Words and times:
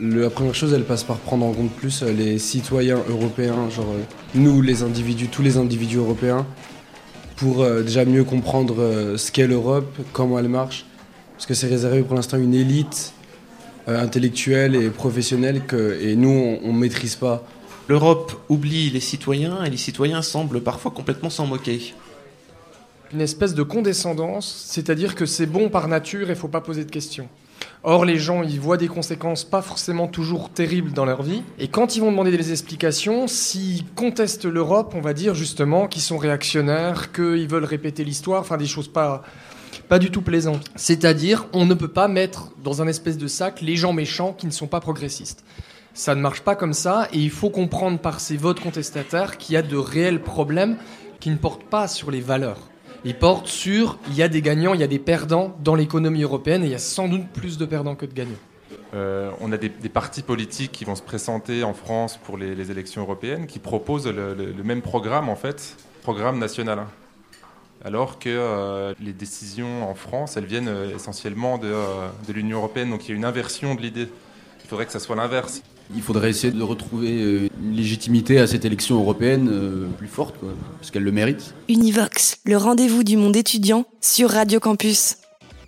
La 0.00 0.30
première 0.30 0.54
chose, 0.54 0.72
elle 0.72 0.84
passe 0.84 1.04
par 1.04 1.18
prendre 1.18 1.44
en 1.44 1.52
compte 1.52 1.72
plus 1.72 2.02
euh, 2.02 2.12
les 2.12 2.38
citoyens 2.38 2.98
européens, 3.08 3.68
genre 3.70 3.92
euh, 3.92 4.02
nous, 4.34 4.62
les 4.62 4.82
individus, 4.82 5.28
tous 5.28 5.42
les 5.42 5.56
individus 5.56 5.98
européens, 5.98 6.46
pour 7.36 7.62
euh, 7.62 7.82
déjà 7.82 8.04
mieux 8.04 8.24
comprendre 8.24 9.16
ce 9.16 9.30
qu'est 9.30 9.46
l'Europe, 9.46 9.94
comment 10.12 10.38
elle 10.38 10.48
marche, 10.48 10.86
parce 11.34 11.46
que 11.46 11.54
c'est 11.54 11.68
réservé 11.68 12.02
pour 12.02 12.14
l'instant 12.16 12.36
à 12.36 12.40
une 12.40 12.54
élite 12.54 13.12
intellectuelle 13.86 14.76
et 14.76 14.90
professionnelle 14.90 15.64
que, 15.66 15.98
et 16.00 16.14
nous, 16.14 16.58
on 16.62 16.72
ne 16.72 16.78
maîtrise 16.78 17.16
pas. 17.16 17.44
L'Europe 17.88 18.40
oublie 18.48 18.90
les 18.90 19.00
citoyens 19.00 19.64
et 19.64 19.70
les 19.70 19.78
citoyens 19.78 20.22
semblent 20.22 20.60
parfois 20.60 20.92
complètement 20.92 21.30
s'en 21.30 21.46
moquer. 21.46 21.94
Une 23.12 23.22
espèce 23.22 23.54
de 23.54 23.62
condescendance, 23.62 24.66
c'est-à-dire 24.68 25.14
que 25.16 25.26
c'est 25.26 25.46
bon 25.46 25.70
par 25.70 25.88
nature 25.88 26.28
et 26.28 26.34
il 26.34 26.38
faut 26.38 26.46
pas 26.46 26.60
poser 26.60 26.84
de 26.84 26.90
questions. 26.90 27.28
Or, 27.82 28.04
les 28.04 28.18
gens, 28.18 28.42
ils 28.42 28.60
voient 28.60 28.76
des 28.76 28.88
conséquences 28.88 29.44
pas 29.44 29.62
forcément 29.62 30.06
toujours 30.06 30.50
terribles 30.50 30.92
dans 30.92 31.06
leur 31.06 31.22
vie. 31.22 31.42
Et 31.58 31.68
quand 31.68 31.96
ils 31.96 32.00
vont 32.00 32.10
demander 32.10 32.30
des 32.30 32.50
explications, 32.50 33.26
s'ils 33.26 33.86
contestent 33.94 34.44
l'Europe, 34.44 34.92
on 34.94 35.00
va 35.00 35.14
dire 35.14 35.34
justement 35.34 35.86
qu'ils 35.86 36.02
sont 36.02 36.18
réactionnaires, 36.18 37.10
qu'ils 37.10 37.48
veulent 37.48 37.64
répéter 37.64 38.04
l'histoire, 38.04 38.42
enfin 38.42 38.58
des 38.58 38.66
choses 38.66 38.88
pas, 38.88 39.22
pas 39.88 39.98
du 39.98 40.10
tout 40.10 40.20
plaisantes. 40.20 40.70
C'est-à-dire, 40.76 41.46
on 41.54 41.64
ne 41.64 41.72
peut 41.72 41.88
pas 41.88 42.06
mettre 42.06 42.52
dans 42.62 42.82
un 42.82 42.86
espèce 42.86 43.16
de 43.16 43.26
sac 43.26 43.62
les 43.62 43.76
gens 43.76 43.94
méchants 43.94 44.34
qui 44.34 44.46
ne 44.46 44.52
sont 44.52 44.66
pas 44.66 44.80
progressistes. 44.80 45.42
Ça 45.94 46.14
ne 46.14 46.20
marche 46.20 46.42
pas 46.42 46.56
comme 46.56 46.74
ça, 46.74 47.08
et 47.14 47.18
il 47.18 47.30
faut 47.30 47.50
comprendre 47.50 47.98
par 47.98 48.20
ces 48.20 48.36
votes 48.36 48.60
contestataires 48.60 49.38
qu'il 49.38 49.54
y 49.54 49.56
a 49.56 49.62
de 49.62 49.76
réels 49.76 50.22
problèmes 50.22 50.76
qui 51.18 51.30
ne 51.30 51.36
portent 51.36 51.64
pas 51.64 51.88
sur 51.88 52.10
les 52.10 52.20
valeurs 52.20 52.69
il 53.04 53.14
porte 53.14 53.46
sur 53.46 53.98
il 54.08 54.14
y 54.14 54.22
a 54.22 54.28
des 54.28 54.42
gagnants, 54.42 54.74
il 54.74 54.80
y 54.80 54.84
a 54.84 54.88
des 54.88 54.98
perdants 54.98 55.56
dans 55.62 55.74
l'économie 55.74 56.22
européenne 56.22 56.62
et 56.62 56.66
il 56.66 56.72
y 56.72 56.74
a 56.74 56.78
sans 56.78 57.08
doute 57.08 57.26
plus 57.32 57.58
de 57.58 57.64
perdants 57.64 57.94
que 57.94 58.06
de 58.06 58.12
gagnants. 58.12 58.36
Euh, 58.92 59.30
on 59.40 59.52
a 59.52 59.56
des, 59.56 59.68
partis 59.68 60.22
politiques 60.22 60.72
qui 60.72 60.84
vont 60.84 60.96
se 60.96 61.02
présenter 61.02 61.62
en 61.62 61.74
France 61.74 62.18
pour 62.24 62.36
les, 62.36 62.70
élections 62.70 63.02
européennes 63.02 63.46
qui 63.46 63.60
proposent 63.60 64.08
le, 64.08 64.52
même 64.64 64.82
programme 64.82 65.28
en 65.28 65.36
fait, 65.36 65.76
programme 66.02 66.38
national. 66.38 66.86
Alors 67.82 68.18
que 68.18 68.28
euh, 68.28 68.94
les 69.00 69.12
décisions 69.12 69.88
en 69.88 69.94
France, 69.94 70.36
elles 70.36 70.44
viennent 70.44 70.68
euh, 70.68 70.94
essentiellement 70.94 71.56
de, 71.56 71.72
de 72.26 72.32
l'Union 72.32 72.58
européenne, 72.58 72.90
donc 72.90 73.06
il 73.06 73.12
y 73.12 73.14
a 73.14 73.16
une 73.16 73.24
inversion 73.24 73.74
de 73.74 73.80
l'idée. 73.80 74.08
Il 74.64 74.68
faudrait 74.68 74.86
que 74.86 74.92
ça 74.92 75.00
soit 75.00 75.16
l'inverse. 75.16 75.62
Il 75.94 76.02
faudrait 76.02 76.30
essayer 76.30 76.52
de 76.52 76.62
retrouver 76.62 77.20
euh, 77.20 77.48
une 77.62 77.76
légitimité 77.76 78.38
à 78.38 78.46
cette 78.46 78.64
élection 78.64 79.00
européenne 79.00 79.48
euh, 79.50 79.86
plus 79.98 80.08
forte, 80.08 80.36
parce 80.78 80.90
qu'elle 80.90 81.02
le 81.02 81.12
mérite. 81.12 81.54
Univox, 81.68 82.38
le 82.44 82.56
rendez-vous 82.56 83.02
du 83.02 83.16
monde 83.16 83.36
étudiant 83.36 83.84
sur 84.00 84.30
Radio 84.30 84.60
Campus. 84.60 85.16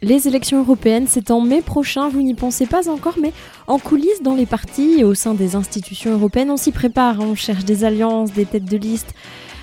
Les 0.01 0.27
élections 0.27 0.61
européennes, 0.61 1.06
c'est 1.09 1.31
en 1.31 1.41
mai 1.41 1.61
prochain, 1.61 2.09
vous 2.09 2.23
n'y 2.23 2.34
pensez 2.34 2.67
pas 2.67 2.89
encore, 2.89 3.17
mais 3.20 3.33
en 3.69 3.79
coulisses 3.79 4.23
dans 4.23 4.34
les 4.34 4.47
partis 4.47 4.97
et 4.98 5.05
au 5.05 5.14
sein 5.14 5.34
des 5.34 5.55
institutions 5.55 6.12
européennes, 6.12 6.51
on 6.51 6.57
s'y 6.57 6.73
prépare, 6.73 7.20
on 7.20 7.36
cherche 7.36 7.64
des 7.64 7.84
alliances, 7.84 8.33
des 8.33 8.45
têtes 8.45 8.64
de 8.64 8.77
liste, 8.77 9.14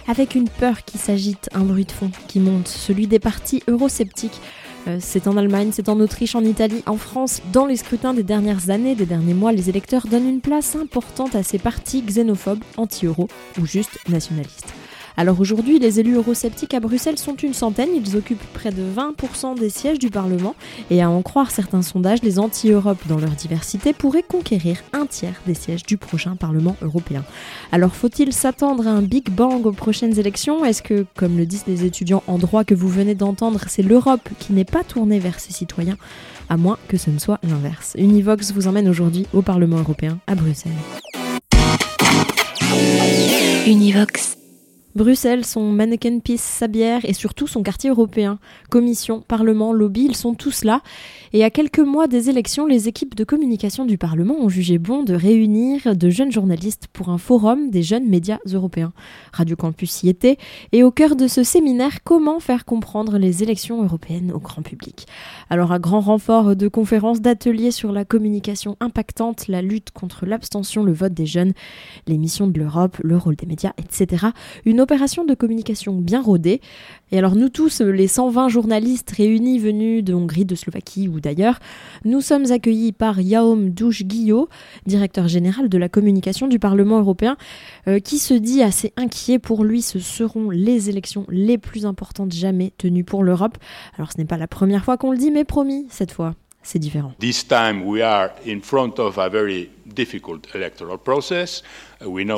avec 0.08 0.36
une 0.36 0.50
peur 0.50 0.86
qui 0.86 0.98
s'agite, 0.98 1.50
un 1.54 1.64
bruit 1.64 1.86
de 1.86 1.92
fond 1.92 2.10
qui 2.28 2.40
monte, 2.40 2.68
celui 2.68 3.08
des 3.08 3.20
partis 3.20 3.64
eurosceptiques 3.68 4.40
c'est 5.00 5.28
en 5.28 5.38
Allemagne, 5.38 5.70
c'est 5.72 5.90
en 5.90 6.00
Autriche, 6.00 6.36
en 6.36 6.44
Italie, 6.44 6.84
en 6.86 6.98
France. 6.98 7.42
Dans 7.52 7.66
les 7.66 7.76
scrutins 7.76 8.14
des 8.14 8.24
dernières 8.24 8.70
années, 8.70 8.96
des 8.96 9.06
derniers 9.06 9.34
mois, 9.34 9.52
les 9.52 9.70
électeurs 9.70 10.08
donnent 10.08 10.28
une 10.30 10.42
place 10.42 10.76
importante 10.76 11.36
à 11.36 11.44
ces 11.44 11.60
partis 11.60 12.02
xénophobes, 12.02 12.64
anti-euro 12.78 13.28
ou 13.60 13.66
juste 13.66 14.00
nationalistes. 14.10 14.74
Alors 15.20 15.42
aujourd'hui, 15.42 15.80
les 15.80 16.00
élus 16.00 16.16
eurosceptiques 16.16 16.74
à 16.74 16.80
Bruxelles 16.80 17.18
sont 17.18 17.36
une 17.36 17.54
centaine, 17.54 17.90
ils 17.94 18.16
occupent 18.16 18.42
près 18.54 18.72
de 18.72 18.82
20% 18.82 19.60
des 19.60 19.70
sièges 19.70 20.00
du 20.00 20.10
Parlement, 20.10 20.56
et 20.90 21.02
à 21.02 21.10
en 21.10 21.22
croire 21.24 21.52
certains 21.52 21.82
sondages, 21.82 22.24
les 22.24 22.40
anti-Europe 22.40 23.00
dans 23.10 23.18
leur 23.18 23.32
diversité 23.32 23.92
pourraient 23.92 24.24
conquérir 24.24 24.78
un 24.94 25.06
tiers 25.06 25.42
des 25.46 25.56
sièges 25.56 25.84
du 25.84 25.98
prochain 25.98 26.38
Parlement 26.38 26.78
européen. 26.82 27.26
Alors 27.74 27.96
faut-il 27.96 28.32
s'attendre 28.32 28.88
à 28.88 28.92
un 28.92 29.02
Big 29.02 29.30
Bang 29.30 29.66
aux 29.66 29.74
prochaines 29.74 30.18
élections? 30.18 30.64
Est-ce 30.64 30.82
que, 30.82 31.06
comme 31.18 31.38
le 31.38 31.46
disent 31.46 31.66
les 31.68 31.84
étudiants 31.84 32.24
en 32.28 32.38
droit 32.38 32.64
que 32.64 32.74
vous 32.74 32.88
venez 32.88 33.14
d'entendre, 33.14 33.60
c'est 33.68 33.84
l'Europe 33.84 34.30
qui 34.40 34.54
n'est 34.54 34.64
pas 34.64 34.86
tournée 34.86 35.20
vers 35.20 35.42
ses 35.42 35.52
citoyens 35.52 35.98
à 36.48 36.56
moins 36.56 36.78
que 36.88 36.96
ce 36.96 37.10
ne 37.10 37.20
soit 37.20 37.40
l'inverse? 37.44 37.92
Univox 37.98 38.54
vous 38.54 38.70
emmène 38.70 38.88
aujourd'hui 38.88 39.28
au 39.34 39.42
Parlement 39.42 39.80
européen 39.80 40.20
à 40.28 40.36
Bruxelles. 40.36 40.72
Univox. 43.68 44.39
Bruxelles, 44.96 45.46
son 45.46 45.72
mannequin 45.72 46.20
Peace, 46.20 46.40
sa 46.40 46.68
bière 46.68 47.02
et 47.04 47.14
surtout 47.14 47.48
son 47.48 47.62
quartier 47.62 47.90
européen. 47.90 48.40
Commission, 48.70 49.22
Parlement, 49.22 49.72
lobby, 49.72 50.06
ils 50.06 50.16
sont 50.16 50.34
tous 50.34 50.64
là. 50.64 50.82
Et 51.32 51.44
à 51.44 51.52
quelques 51.52 51.80
mois 51.80 52.08
des 52.08 52.30
élections, 52.30 52.66
les 52.66 52.88
équipes 52.88 53.14
de 53.14 53.24
communication 53.24 53.86
du 53.86 53.98
Parlement 54.00 54.36
ont 54.40 54.50
jugé 54.50 54.80
bon 54.80 55.04
de 55.04 55.14
réunir 55.14 55.96
de 55.96 56.10
jeunes 56.10 56.32
journalistes 56.32 56.88
pour 56.92 57.10
un 57.10 57.20
forum 57.20 57.70
des 57.70 57.84
jeunes 57.84 58.08
médias 58.08 58.40
européens. 58.52 58.92
Radio 59.32 59.56
Campus 59.56 60.02
y 60.04 60.10
était. 60.10 60.38
Et 60.72 60.84
au 60.84 60.90
cœur 60.90 61.16
de 61.16 61.28
ce 61.28 61.44
séminaire, 61.44 62.04
comment 62.04 62.40
faire 62.40 62.66
comprendre 62.66 63.20
les 63.20 63.44
élections 63.44 63.84
européennes 63.84 64.32
au 64.34 64.40
grand 64.40 64.64
public? 64.64 65.06
Alors, 65.52 65.72
à 65.72 65.78
grand 65.80 66.00
renfort 66.02 66.56
de 66.56 66.68
conférences, 66.68 67.22
d'ateliers 67.22 67.72
sur 67.72 67.92
la 67.92 68.06
communication 68.06 68.76
impactante, 68.80 69.48
la 69.48 69.62
lutte 69.62 69.92
contre 69.92 70.26
l'abstention, 70.26 70.84
le 70.84 70.94
vote 70.94 71.14
des 71.14 71.26
jeunes, 71.26 71.54
les 72.08 72.18
missions 72.18 72.48
de 72.48 72.60
l'Europe, 72.60 72.98
le 73.04 73.18
rôle 73.18 73.36
des 73.36 73.46
médias, 73.46 73.74
etc. 73.78 74.28
Une 74.66 74.79
opération 74.82 75.26
de 75.26 75.34
communication 75.34 75.96
bien 75.96 76.22
rodée. 76.22 76.62
Et 77.12 77.18
alors 77.18 77.36
nous 77.36 77.50
tous, 77.50 77.82
les 77.82 78.08
120 78.08 78.50
journalistes 78.50 79.12
réunis 79.12 79.60
venus 79.60 80.04
de 80.04 80.14
Hongrie, 80.14 80.46
de 80.46 80.56
Slovaquie 80.56 81.08
ou 81.08 81.20
d'ailleurs, 81.20 81.60
nous 82.06 82.22
sommes 82.22 82.52
accueillis 82.52 82.92
par 82.92 83.20
Yaom 83.20 83.70
Douche 83.70 84.04
Guillot, 84.04 84.50
directeur 84.86 85.28
général 85.28 85.70
de 85.70 85.78
la 85.78 85.90
communication 85.90 86.48
du 86.48 86.60
Parlement 86.60 87.00
européen, 87.00 87.38
euh, 87.88 88.00
qui 88.00 88.20
se 88.20 88.34
dit 88.34 88.62
assez 88.62 88.94
inquiet. 88.96 89.40
Pour 89.40 89.64
lui, 89.64 89.82
ce 89.82 90.00
seront 90.00 90.50
les 90.50 90.90
élections 90.90 91.26
les 91.30 91.58
plus 91.58 91.86
importantes 91.86 92.34
jamais 92.34 92.74
tenues 92.78 93.04
pour 93.04 93.24
l'Europe. 93.24 93.58
Alors 93.98 94.12
ce 94.12 94.18
n'est 94.18 94.26
pas 94.26 94.38
la 94.38 94.48
première 94.48 94.86
fois 94.86 94.98
qu'on 94.98 95.12
le 95.12 95.18
dit, 95.18 95.32
mais 95.32 95.46
promis, 95.46 95.88
cette 95.90 96.12
fois, 96.12 96.36
c'est 96.62 96.80
différent. 96.80 97.14
This 97.20 97.48
time 97.48 97.84
we 97.84 98.02
are 98.02 98.30
in 98.48 98.60
front 98.62 99.00
of 99.00 99.18
a 99.18 99.30
very 99.30 99.70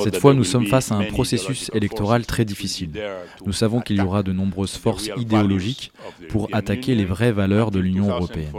cette 0.03 0.17
fois, 0.17 0.33
nous 0.33 0.43
sommes 0.43 0.67
face 0.67 0.91
à 0.91 0.95
un 0.95 1.03
processus 1.05 1.69
électoral 1.73 2.25
très 2.25 2.45
difficile. 2.45 2.91
Nous 3.45 3.53
savons 3.53 3.81
qu'il 3.81 3.97
y 3.97 4.01
aura 4.01 4.23
de 4.23 4.31
nombreuses 4.31 4.75
forces 4.75 5.09
idéologiques 5.17 5.91
pour 6.29 6.49
attaquer 6.51 6.95
les 6.95 7.05
vraies 7.05 7.31
valeurs 7.31 7.71
de 7.71 7.79
l'Union 7.79 8.09
européenne. 8.09 8.51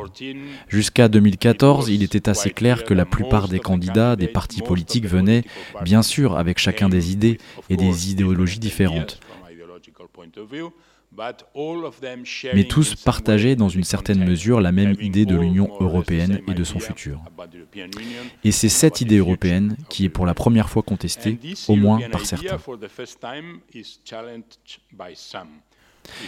Jusqu'à 0.69 1.09
2014, 1.09 1.89
il 1.89 2.03
était 2.03 2.29
assez 2.29 2.51
clair 2.51 2.85
que 2.85 2.95
la 2.95 3.05
plupart 3.05 3.49
des 3.49 3.61
candidats 3.61 4.17
des 4.17 4.29
partis 4.29 4.63
politiques 4.63 5.07
venaient, 5.07 5.45
bien 5.83 6.03
sûr, 6.03 6.37
avec 6.37 6.59
chacun 6.59 6.89
des 6.89 7.13
idées 7.13 7.39
et 7.71 7.77
des 7.77 8.11
idéologies 8.11 8.59
différentes 8.61 9.21
mais 12.55 12.65
tous 12.65 12.95
partageaient 12.95 13.57
dans 13.57 13.69
une 13.69 13.85
certaine 13.85 14.25
mesure 14.25 14.61
la 14.61 14.73
même 14.73 14.97
idée 15.01 15.27
de 15.27 15.37
l'Union 15.37 15.71
européenne 15.81 16.41
et 16.49 16.55
de 16.55 16.65
son 16.65 16.79
futur. 16.79 17.21
Et 18.45 18.53
c'est 18.53 18.69
cette 18.69 19.01
idée 19.01 19.19
européenne 19.19 19.77
qui 19.89 20.05
est 20.07 20.09
pour 20.09 20.27
la 20.27 20.35
première 20.35 20.69
fois 20.69 20.83
contestée, 20.83 21.39
au 21.69 21.77
moins 21.77 22.01
par 22.11 22.25
certains. 22.25 22.59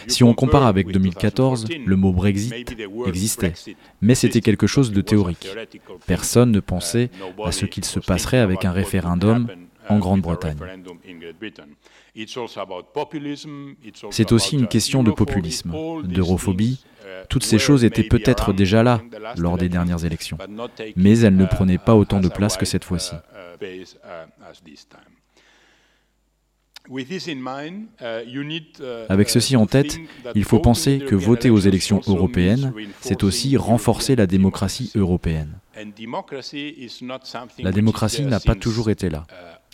Si 0.07 0.23
on 0.23 0.35
compare 0.35 0.67
avec 0.67 0.87
2014, 0.89 1.67
le 1.85 1.97
mot 1.97 2.13
Brexit 2.13 2.55
existait, 3.07 3.53
mais 4.01 4.15
c'était 4.15 4.41
quelque 4.41 4.67
chose 4.67 4.93
de 4.93 5.01
théorique. 5.01 5.49
Personne 6.07 6.53
ne 6.53 6.61
pensait 6.61 7.11
à 7.45 7.53
ce 7.53 7.67
qu'il 7.67 7.85
se 7.85 7.99
passerait 7.99 8.39
avec 8.39 8.65
un 8.65 8.73
référendum 8.73 9.49
en 9.89 9.99
Grande-Bretagne. 9.99 10.57
C'est 14.11 14.33
aussi 14.33 14.57
une 14.57 14.69
question 14.69 15.03
de 15.03 15.11
populisme, 15.11 15.75
d'europhobie. 16.05 16.85
Toutes 17.29 17.45
ces 17.45 17.59
choses 17.59 17.85
étaient 17.85 18.03
peut-être 18.03 18.53
déjà 18.53 18.83
là 18.83 19.01
lors 19.37 19.57
des 19.57 19.69
dernières 19.69 20.05
élections, 20.05 20.39
mais 20.97 21.19
elles 21.21 21.37
ne 21.37 21.47
prenaient 21.47 21.79
pas 21.79 21.95
autant 21.95 22.21
de 22.21 22.29
place 22.29 22.57
que 22.57 22.67
cette 22.67 22.85
fois-ci. 22.85 23.15
Avec 29.09 29.31
ceci 29.31 29.57
en 29.57 29.67
tête, 29.67 29.99
il 30.35 30.45
faut 30.45 30.59
penser 30.59 30.99
que 30.99 31.15
voter 31.15 31.49
aux 31.49 31.59
élections 31.59 32.01
européennes, 32.07 32.75
c'est 33.01 33.23
aussi 33.23 33.57
renforcer 33.57 34.17
la 34.17 34.27
démocratie 34.27 34.93
européenne. 34.95 35.59
La 37.59 37.73
démocratie 37.73 38.25
n'a 38.25 38.41
pas 38.41 38.55
toujours 38.55 38.91
été 38.91 39.09
là. 39.09 39.25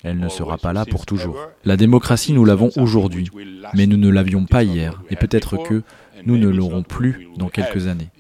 Elle 0.03 0.19
ne 0.19 0.29
sera 0.29 0.57
pas 0.57 0.73
là 0.73 0.85
pour 0.87 1.07
toujours. 1.07 1.37
La 1.65 1.77
démocratie, 1.77 2.33
nous 2.33 2.45
l'avons 2.45 2.71
aujourd'hui, 2.77 3.31
mais 3.75 3.87
nous 3.87 3.97
ne 3.97 4.09
l'avions 4.09 4.47
pas 4.47 4.63
hier, 4.63 5.03
et 5.11 5.17
peut-être 5.17 5.57
que 5.57 5.83
nous 6.25 6.39
ne 6.39 6.49
l'aurons 6.49 6.83
plus 6.83 7.29
dans 7.37 7.49
quelques 7.49 7.87
années. 7.87 8.11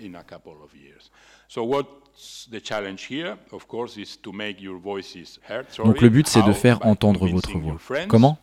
Donc 5.84 6.00
le 6.00 6.08
but, 6.08 6.28
c'est 6.28 6.42
de 6.42 6.52
faire 6.52 6.86
entendre 6.86 7.26
votre 7.26 7.58
voix. 7.58 7.76
Comment? 8.08 8.38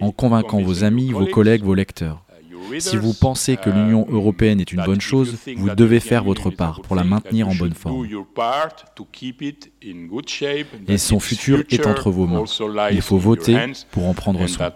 En 0.00 0.12
convainquant 0.12 0.60
vos 0.60 0.84
amis, 0.84 1.12
vos 1.12 1.26
collègues, 1.26 1.62
vos 1.62 1.74
lecteurs. 1.74 2.24
Si 2.78 2.96
vous 2.96 3.14
pensez 3.14 3.56
que 3.56 3.70
l'Union 3.70 4.06
européenne 4.10 4.60
est 4.60 4.72
une 4.72 4.82
bonne 4.84 5.00
chose, 5.00 5.36
vous 5.56 5.70
devez 5.70 6.00
faire 6.00 6.24
votre 6.24 6.50
part 6.50 6.82
pour 6.82 6.96
la 6.96 7.04
maintenir 7.04 7.48
en 7.48 7.54
bonne 7.54 7.74
forme. 7.74 8.06
Et 10.88 10.98
son 10.98 11.20
futur 11.20 11.62
est 11.70 11.86
entre 11.86 12.10
vos 12.10 12.26
mains. 12.26 12.44
Il 12.90 13.02
faut 13.02 13.18
voter 13.18 13.56
pour 13.90 14.06
en 14.06 14.14
prendre 14.14 14.46
soin. 14.46 14.72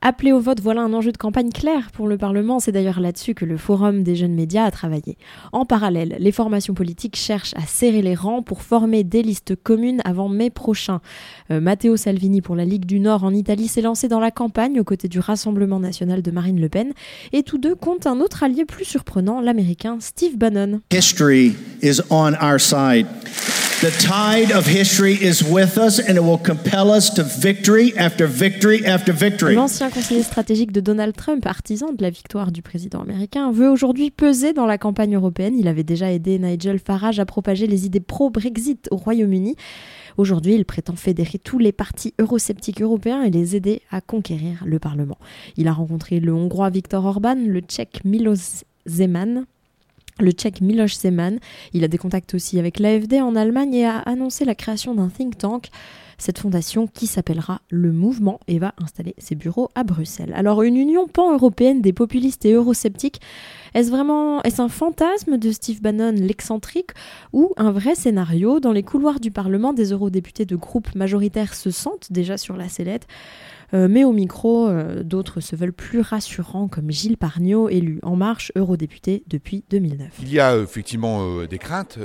Appeler 0.00 0.32
au 0.32 0.40
vote, 0.40 0.60
voilà 0.60 0.82
un 0.82 0.92
enjeu 0.92 1.12
de 1.12 1.16
campagne 1.16 1.50
clair 1.50 1.90
pour 1.92 2.08
le 2.08 2.18
Parlement. 2.18 2.58
C'est 2.58 2.72
d'ailleurs 2.72 3.00
là-dessus 3.00 3.34
que 3.34 3.44
le 3.44 3.56
Forum 3.56 4.02
des 4.02 4.16
jeunes 4.16 4.34
médias 4.34 4.64
a 4.64 4.70
travaillé. 4.70 5.16
En 5.52 5.64
parallèle, 5.64 6.16
les 6.18 6.32
formations 6.32 6.74
politiques 6.74 7.16
cherchent 7.16 7.54
à 7.54 7.62
serrer 7.62 8.02
les 8.02 8.14
rangs 8.14 8.42
pour 8.42 8.62
former 8.62 9.04
des 9.04 9.22
listes 9.22 9.54
communes 9.56 10.00
avant 10.04 10.28
mai 10.28 10.50
prochain. 10.50 11.00
Euh, 11.50 11.60
Matteo 11.60 11.96
Salvini 11.96 12.40
pour 12.40 12.56
la 12.56 12.64
Ligue 12.64 12.86
du 12.86 13.00
Nord 13.00 13.24
en 13.24 13.32
Italie 13.32 13.68
s'est 13.68 13.82
lancé 13.82 14.08
dans 14.08 14.20
la 14.20 14.30
campagne 14.30 14.80
aux 14.80 14.84
côtés 14.84 15.08
du 15.08 15.20
Rassemblement 15.20 15.80
national 15.80 16.22
de 16.22 16.30
Marine 16.30 16.60
Le 16.60 16.68
Pen. 16.68 16.92
Et 17.32 17.42
tous 17.42 17.58
deux 17.58 17.74
comptent 17.74 18.06
un 18.06 18.20
autre 18.20 18.42
allié 18.42 18.64
plus 18.64 18.84
surprenant, 18.84 19.40
l'américain 19.40 19.98
Steve 20.00 20.36
Bannon. 20.36 20.80
History 20.92 21.54
is 21.82 22.00
on 22.10 22.32
our 22.42 22.60
side. 22.60 23.06
The 23.82 23.90
tide 23.90 24.56
of 24.56 24.66
history 24.66 25.18
is 25.20 25.42
with 25.42 25.76
us 25.76 25.98
and 25.98 26.16
it 26.16 26.22
will 26.22 26.38
compel 26.38 26.90
us 26.90 27.12
to 27.12 27.22
victory 27.22 27.92
after 27.98 28.26
victory 28.26 28.82
after 28.86 29.12
victory. 29.12 29.54
L'ancien 29.54 29.90
conseiller 29.90 30.22
stratégique 30.22 30.72
de 30.72 30.80
Donald 30.80 31.14
Trump, 31.14 31.44
artisan 31.44 31.92
de 31.92 32.02
la 32.02 32.08
victoire 32.08 32.52
du 32.52 32.62
président 32.62 33.02
américain, 33.02 33.52
veut 33.52 33.68
aujourd'hui 33.68 34.10
peser 34.10 34.54
dans 34.54 34.64
la 34.64 34.78
campagne 34.78 35.14
européenne. 35.14 35.58
Il 35.58 35.68
avait 35.68 35.84
déjà 35.84 36.10
aidé 36.10 36.38
Nigel 36.38 36.78
Farage 36.78 37.20
à 37.20 37.26
propager 37.26 37.66
les 37.66 37.84
idées 37.84 38.00
pro-Brexit 38.00 38.88
au 38.90 38.96
Royaume-Uni. 38.96 39.56
Aujourd'hui, 40.16 40.54
il 40.54 40.64
prétend 40.64 40.96
fédérer 40.96 41.38
tous 41.38 41.58
les 41.58 41.72
partis 41.72 42.14
eurosceptiques 42.18 42.80
européens 42.80 43.24
et 43.24 43.30
les 43.30 43.56
aider 43.56 43.82
à 43.90 44.00
conquérir 44.00 44.62
le 44.64 44.78
Parlement. 44.78 45.18
Il 45.58 45.68
a 45.68 45.74
rencontré 45.74 46.18
le 46.18 46.32
Hongrois 46.32 46.70
Viktor 46.70 47.04
Orban, 47.04 47.36
le 47.46 47.60
Tchèque 47.60 48.06
Milos 48.06 48.64
Zeman, 48.88 49.44
le 50.18 50.32
tchèque 50.32 50.60
Miloš 50.60 50.96
Zeman. 50.96 51.38
Il 51.72 51.84
a 51.84 51.88
des 51.88 51.98
contacts 51.98 52.34
aussi 52.34 52.58
avec 52.58 52.78
l'AFD 52.78 53.14
en 53.14 53.36
Allemagne 53.36 53.74
et 53.74 53.86
a 53.86 53.98
annoncé 53.98 54.44
la 54.44 54.54
création 54.54 54.94
d'un 54.94 55.08
think 55.08 55.38
tank. 55.38 55.68
Cette 56.18 56.38
fondation 56.38 56.86
qui 56.86 57.06
s'appellera 57.06 57.60
Le 57.68 57.92
Mouvement 57.92 58.40
et 58.48 58.58
va 58.58 58.74
installer 58.78 59.14
ses 59.18 59.34
bureaux 59.34 59.70
à 59.74 59.84
Bruxelles. 59.84 60.32
Alors 60.34 60.62
une 60.62 60.76
union 60.76 61.06
pan-européenne 61.06 61.82
des 61.82 61.92
populistes 61.92 62.46
et 62.46 62.52
eurosceptiques, 62.52 63.20
est-ce 63.74 63.90
vraiment 63.90 64.42
est-ce 64.42 64.62
un 64.62 64.68
fantasme 64.68 65.38
de 65.38 65.50
Steve 65.50 65.80
Bannon 65.80 66.12
l'excentrique 66.12 66.90
ou 67.32 67.52
un 67.56 67.70
vrai 67.70 67.94
scénario? 67.94 68.60
Dans 68.60 68.72
les 68.72 68.82
couloirs 68.82 69.20
du 69.20 69.30
Parlement, 69.30 69.72
des 69.72 69.92
eurodéputés 69.92 70.46
de 70.46 70.56
groupes 70.56 70.94
majoritaires 70.94 71.54
se 71.54 71.70
sentent 71.70 72.10
déjà 72.10 72.36
sur 72.36 72.56
la 72.56 72.68
sellette. 72.68 73.06
Euh, 73.74 73.88
mais 73.88 74.04
au 74.04 74.12
micro, 74.12 74.68
euh, 74.68 75.02
d'autres 75.02 75.40
se 75.40 75.56
veulent 75.56 75.72
plus 75.72 76.00
rassurants, 76.00 76.68
comme 76.68 76.90
Gilles 76.90 77.16
Pargnot, 77.16 77.68
élu 77.68 77.98
En 78.02 78.16
Marche, 78.16 78.52
eurodéputé 78.56 79.24
depuis 79.26 79.64
2009. 79.70 80.08
Il 80.22 80.32
y 80.32 80.40
a 80.40 80.52
euh, 80.52 80.62
effectivement 80.62 81.44
des 81.44 81.58
craintes. 81.58 81.98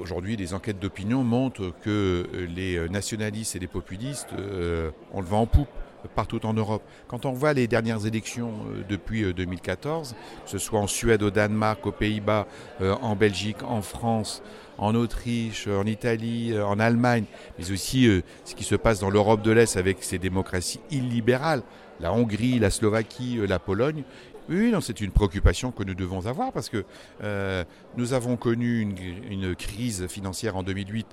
Aujourd'hui, 0.00 0.36
les 0.36 0.54
enquêtes 0.54 0.78
d'opinion 0.78 1.24
montrent 1.24 1.72
que 1.82 2.26
les 2.54 2.88
nationalistes 2.88 3.56
et 3.56 3.58
les 3.58 3.66
populistes 3.66 4.28
ont 5.12 5.20
le 5.20 5.26
vent 5.26 5.42
en 5.42 5.46
poupe 5.46 5.68
partout 6.14 6.44
en 6.46 6.54
Europe. 6.54 6.82
Quand 7.06 7.26
on 7.26 7.32
voit 7.32 7.52
les 7.52 7.66
dernières 7.66 8.06
élections 8.06 8.52
depuis 8.88 9.32
2014, 9.32 10.14
que 10.44 10.50
ce 10.50 10.58
soit 10.58 10.80
en 10.80 10.86
Suède, 10.86 11.22
au 11.22 11.30
Danemark, 11.30 11.84
aux 11.86 11.92
Pays-Bas, 11.92 12.46
en 12.80 13.16
Belgique, 13.16 13.62
en 13.62 13.82
France, 13.82 14.42
en 14.78 14.94
Autriche, 14.94 15.66
en 15.66 15.84
Italie, 15.84 16.52
euh, 16.52 16.64
en 16.64 16.78
Allemagne, 16.78 17.24
mais 17.58 17.70
aussi 17.70 18.06
euh, 18.06 18.22
ce 18.44 18.54
qui 18.54 18.64
se 18.64 18.76
passe 18.76 19.00
dans 19.00 19.10
l'Europe 19.10 19.42
de 19.42 19.50
l'Est 19.50 19.76
avec 19.76 20.02
ces 20.02 20.18
démocraties 20.18 20.80
illibérales, 20.90 21.62
la 22.00 22.12
Hongrie, 22.12 22.58
la 22.58 22.70
Slovaquie, 22.70 23.38
euh, 23.38 23.46
la 23.46 23.58
Pologne. 23.58 24.04
Oui, 24.48 24.72
c'est 24.80 25.02
une 25.02 25.10
préoccupation 25.10 25.72
que 25.72 25.82
nous 25.82 25.94
devons 25.94 26.26
avoir 26.26 26.52
parce 26.52 26.70
que 26.70 26.82
nous 27.98 28.12
avons 28.14 28.38
connu 28.38 28.80
une, 28.80 29.54
crise 29.54 30.06
financière 30.06 30.56
en 30.56 30.62
2008 30.62 31.06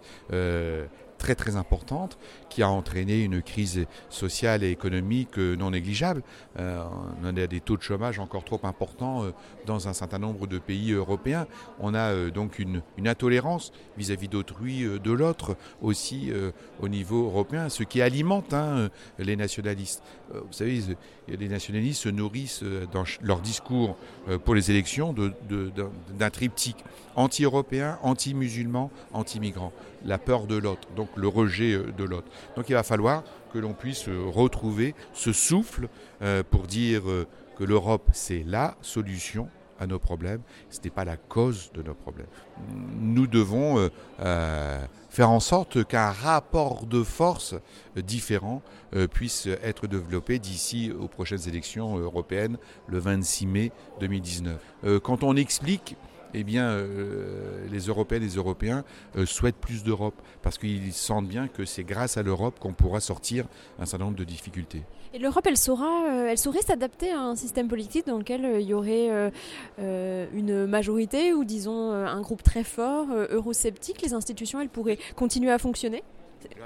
très 1.25 1.33
très 1.33 1.55
importante 1.55 2.19
qui 2.49 2.61
a 2.61 2.69
entraîné 2.69 3.23
une 3.23 3.41
crise 3.41 3.87
sociale 4.09 4.63
et 4.63 4.69
économique 4.69 5.39
euh, 5.39 5.55
non 5.55 5.71
négligeable. 5.71 6.21
Euh, 6.59 6.83
on 7.23 7.35
a 7.35 7.47
des 7.47 7.61
taux 7.61 7.77
de 7.77 7.81
chômage 7.81 8.19
encore 8.19 8.45
trop 8.45 8.59
importants 8.61 9.23
euh, 9.23 9.31
dans 9.65 9.87
un 9.87 9.93
certain 9.93 10.19
nombre 10.19 10.45
de 10.45 10.59
pays 10.59 10.91
européens. 10.91 11.47
On 11.79 11.95
a 11.95 12.29
donc 12.29 12.59
une, 12.59 12.83
intolérance 13.07 13.71
vis-à-vis 13.97 14.27
d'autrui, 14.27 14.83
de 14.83 15.11
l'autre 15.11 15.57
aussi 15.81 16.31
au 16.79 16.87
niveau 16.87 17.25
européen, 17.25 17.69
ce 17.69 17.83
qui 17.83 18.01
alimente 18.01 18.51
hein, 18.53 18.89
les 19.19 19.35
nationalistes. 19.35 20.01
vous 20.33 20.51
savez, 20.51 20.81
les 21.27 21.47
nationalistes 21.47 22.03
se 22.03 22.09
nourrissent 22.09 22.63
dans 22.91 23.03
leur 23.21 23.41
discours 23.41 23.97
pour 24.43 24.55
les 24.55 24.71
élections 24.71 25.13
d'un 25.13 26.29
triptyque 26.29 26.83
anti-européen, 27.15 27.97
anti-musulman, 28.03 28.91
anti-migrant. 29.13 29.73
La 30.05 30.17
peur 30.17 30.45
de 30.45 30.55
l'autre, 30.55 30.87
donc 30.95 31.09
le 31.15 31.27
rejet 31.27 31.77
de 31.97 32.03
l'autre. 32.03 32.27
Donc 32.55 32.69
il 32.69 32.73
va 32.73 32.83
falloir 32.83 33.23
que 33.55 33.59
l'on 33.59 33.73
puisse 33.73 34.09
retrouver 34.09 34.93
ce 35.13 35.31
souffle 35.31 35.87
euh, 36.21 36.43
pour 36.43 36.67
dire 36.67 37.09
euh, 37.09 37.25
que 37.57 37.63
l'Europe, 37.63 38.09
c'est 38.11 38.43
la 38.45 38.75
solution 38.81 39.47
à 39.79 39.87
nos 39.87 39.99
problèmes, 39.99 40.41
ce 40.69 40.79
n'est 40.83 40.89
pas 40.89 41.05
la 41.05 41.17
cause 41.17 41.71
de 41.73 41.81
nos 41.81 41.93
problèmes. 41.93 42.27
Nous 42.99 43.27
devons 43.27 43.89
euh, 44.19 44.85
faire 45.09 45.29
en 45.29 45.39
sorte 45.39 45.83
qu'un 45.85 46.11
rapport 46.11 46.85
de 46.85 47.03
force 47.03 47.55
différent 47.95 48.61
puisse 49.11 49.47
être 49.61 49.87
développé 49.87 50.39
d'ici 50.39 50.91
aux 50.97 51.07
prochaines 51.07 51.47
élections 51.47 51.97
européennes 51.97 52.57
le 52.87 52.99
26 52.99 53.45
mai 53.47 53.71
2019. 53.99 54.57
quand 55.03 55.23
on 55.23 55.35
explique 55.35 55.97
eh 56.35 56.43
bien, 56.43 56.67
euh, 56.67 57.65
les 57.71 57.79
Européennes 57.79 58.23
et 58.23 58.25
les 58.25 58.35
Européens 58.35 58.83
euh, 59.15 59.25
souhaitent 59.25 59.55
plus 59.55 59.83
d'Europe 59.83 60.15
parce 60.41 60.57
qu'ils 60.57 60.93
sentent 60.93 61.27
bien 61.27 61.47
que 61.47 61.65
c'est 61.65 61.83
grâce 61.83 62.17
à 62.17 62.23
l'Europe 62.23 62.59
qu'on 62.59 62.73
pourra 62.73 62.99
sortir 62.99 63.45
un 63.79 63.85
certain 63.85 64.05
nombre 64.05 64.17
de 64.17 64.23
difficultés. 64.23 64.83
Et 65.13 65.19
l'Europe, 65.19 65.45
elle, 65.47 65.57
saura, 65.57 66.09
euh, 66.09 66.27
elle 66.29 66.37
saurait 66.37 66.61
s'adapter 66.61 67.11
à 67.11 67.21
un 67.21 67.35
système 67.35 67.69
politique 67.69 68.05
dans 68.05 68.17
lequel 68.17 68.59
il 68.59 68.67
y 68.67 68.73
aurait 68.73 69.31
une 69.77 70.65
majorité 70.65 71.33
ou 71.33 71.45
disons 71.45 71.91
un 71.91 72.21
groupe 72.21 72.43
très 72.43 72.65
fort, 72.65 73.07
eurosceptique. 73.29 74.01
Les 74.01 74.13
institutions, 74.13 74.59
elles 74.59 74.69
pourraient 74.69 74.99
continuer 75.15 75.51
à 75.51 75.57
fonctionner? 75.57 76.03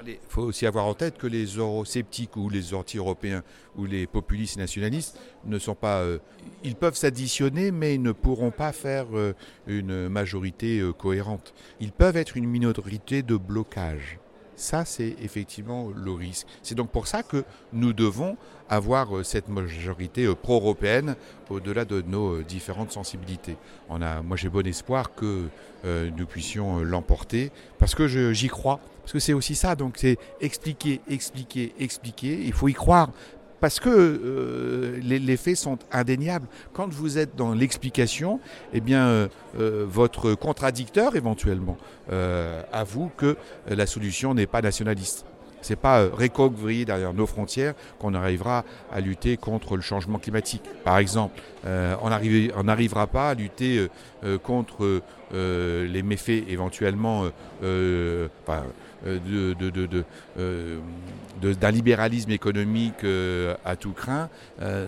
Il 0.06 0.18
faut 0.28 0.42
aussi 0.42 0.66
avoir 0.66 0.86
en 0.86 0.94
tête 0.94 1.18
que 1.18 1.26
les 1.26 1.44
eurosceptiques 1.56 2.36
ou 2.36 2.48
les 2.48 2.74
anti-européens 2.74 3.42
ou 3.76 3.84
les 3.84 4.06
populistes 4.06 4.56
nationalistes 4.56 5.18
ne 5.44 5.58
sont 5.58 5.74
pas. 5.74 6.00
Euh, 6.00 6.18
ils 6.64 6.76
peuvent 6.76 6.96
s'additionner, 6.96 7.70
mais 7.70 7.94
ils 7.94 8.02
ne 8.02 8.12
pourront 8.12 8.50
pas 8.50 8.72
faire 8.72 9.06
euh, 9.14 9.34
une 9.66 10.08
majorité 10.08 10.80
euh, 10.80 10.92
cohérente. 10.92 11.54
Ils 11.80 11.92
peuvent 11.92 12.16
être 12.16 12.36
une 12.36 12.46
minorité 12.46 13.22
de 13.22 13.36
blocage. 13.36 14.18
Ça, 14.56 14.84
c'est 14.84 15.16
effectivement 15.22 15.90
le 15.94 16.12
risque. 16.12 16.46
C'est 16.62 16.74
donc 16.74 16.90
pour 16.90 17.06
ça 17.06 17.22
que 17.22 17.44
nous 17.72 17.94
devons 17.94 18.36
avoir 18.68 19.24
cette 19.24 19.48
majorité 19.48 20.32
pro-européenne 20.34 21.16
au-delà 21.48 21.86
de 21.86 22.02
nos 22.02 22.42
différentes 22.42 22.92
sensibilités. 22.92 23.56
Moi, 23.88 24.36
j'ai 24.36 24.50
bon 24.50 24.66
espoir 24.66 25.14
que 25.14 25.48
nous 25.84 26.26
puissions 26.26 26.80
l'emporter 26.80 27.52
parce 27.78 27.94
que 27.94 28.06
j'y 28.06 28.48
crois. 28.48 28.80
Parce 29.10 29.24
que 29.24 29.26
c'est 29.26 29.32
aussi 29.32 29.56
ça, 29.56 29.74
donc 29.74 29.94
c'est 29.96 30.18
expliquer, 30.40 31.00
expliquer, 31.08 31.74
expliquer. 31.80 32.44
Il 32.44 32.52
faut 32.52 32.68
y 32.68 32.74
croire. 32.74 33.10
Parce 33.58 33.80
que 33.80 33.88
euh, 33.90 35.00
les, 35.02 35.36
faits 35.36 35.56
sont 35.56 35.78
indéniables. 35.90 36.46
Quand 36.72 36.88
vous 36.92 37.18
êtes 37.18 37.34
dans 37.34 37.52
l'explication, 37.52 38.38
eh 38.72 38.80
bien, 38.80 39.04
euh, 39.06 39.28
euh, 39.58 39.84
votre 39.84 40.34
contradicteur 40.34 41.16
éventuellement 41.16 41.76
avoue 42.72 43.10
que 43.16 43.36
la 43.68 43.86
solution 43.86 44.32
n'est 44.32 44.46
pas 44.46 44.62
nationaliste. 44.62 45.26
C'est 45.60 45.76
pas 45.76 46.08
récouvrir 46.08 46.86
derrière 46.86 47.12
nos 47.12 47.26
frontières 47.26 47.74
qu'on 47.98 48.14
arrivera 48.14 48.64
à 48.92 49.00
lutter 49.00 49.36
contre 49.36 49.76
le 49.76 49.82
changement 49.82 50.18
climatique. 50.18 50.62
Par 50.84 50.98
exemple, 50.98 51.40
on 51.64 52.62
n'arrivera 52.64 53.06
pas 53.06 53.30
à 53.30 53.34
lutter 53.34 53.88
contre 54.42 55.02
les 55.32 56.02
méfaits 56.02 56.48
éventuellement 56.48 57.26
de, 59.04 60.04
d'un 61.40 61.70
libéralisme 61.70 62.30
économique 62.30 63.04
à 63.64 63.76
tout 63.76 63.92
craint. 63.92 64.28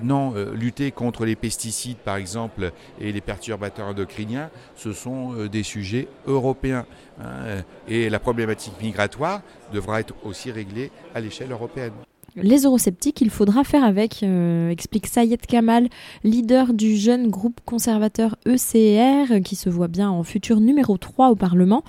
non, 0.03 0.35
lutter 0.53 0.91
contre 0.91 1.25
les 1.25 1.37
pesticides, 1.37 1.99
par 1.99 2.17
exemple, 2.17 2.73
et 3.01 3.13
les 3.13 3.21
perturbateurs 3.21 3.89
endocriniens, 3.89 4.51
ce 4.77 4.93
sont 4.93 5.47
des 5.47 5.63
sujets 5.63 6.09
européens. 6.27 6.87
Hein, 7.21 7.63
et 7.89 8.09
la 8.11 8.19
problématique 8.19 8.81
migratoire 8.81 9.43
devra 9.73 10.01
être 10.01 10.15
aussi 10.25 10.51
réglée 10.51 10.91
à 11.15 11.21
l'échelle 11.21 11.53
européenne. 11.53 11.93
Les 12.37 12.65
eurosceptiques, 12.65 13.21
il 13.21 13.29
faudra 13.31 13.63
faire 13.63 13.85
avec, 13.85 14.23
euh, 14.23 14.71
explique 14.71 15.07
Sayed 15.07 15.41
Kamal, 15.47 15.89
leader 16.25 16.73
du 16.73 16.97
jeune 16.97 17.29
groupe 17.29 17.61
conservateur 17.67 18.37
ECR, 18.47 19.43
qui 19.45 19.55
se 19.55 19.69
voit 19.69 19.89
bien 19.89 20.09
en 20.09 20.23
futur 20.23 20.61
numéro 20.61 20.97
3 20.97 21.31
au 21.31 21.37
Parlement. 21.37 21.85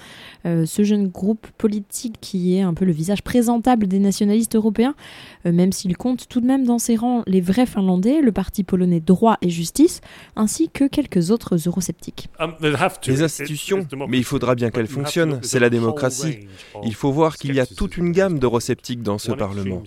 Euh, 0.45 0.65
ce 0.65 0.83
jeune 0.83 1.07
groupe 1.07 1.47
politique 1.57 2.15
qui 2.19 2.57
est 2.57 2.61
un 2.61 2.73
peu 2.73 2.83
le 2.83 2.91
visage 2.91 3.21
présentable 3.21 3.87
des 3.87 3.99
nationalistes 3.99 4.55
européens, 4.55 4.95
euh, 5.45 5.53
même 5.53 5.71
s'il 5.71 5.95
compte 5.95 6.27
tout 6.27 6.41
de 6.41 6.45
même 6.45 6.65
dans 6.65 6.79
ses 6.79 6.97
rangs 6.97 7.23
les 7.25 7.39
vrais 7.39 7.65
Finlandais, 7.65 8.21
le 8.21 8.31
parti 8.33 8.63
polonais 8.63 8.99
Droit 8.99 9.37
et 9.41 9.49
Justice, 9.49 10.01
ainsi 10.35 10.69
que 10.69 10.85
quelques 10.85 11.31
autres 11.31 11.55
eurosceptiques. 11.67 12.27
Um, 12.39 12.53
Les 13.07 13.23
institutions, 13.23 13.87
mais 14.09 14.17
il 14.17 14.25
faudra 14.25 14.55
bien 14.55 14.71
qu'elles 14.71 14.87
fonctionnent, 14.87 15.39
c'est 15.41 15.59
la 15.59 15.69
démocratie. 15.69 16.39
Il 16.83 16.95
faut 16.95 17.11
voir 17.11 17.37
qu'il 17.37 17.55
y 17.55 17.59
a 17.61 17.65
toute 17.65 17.95
une 17.95 18.11
gamme 18.11 18.39
d'eurosceptiques 18.39 19.01
dans 19.01 19.17
ce 19.17 19.31
Parlement. 19.31 19.83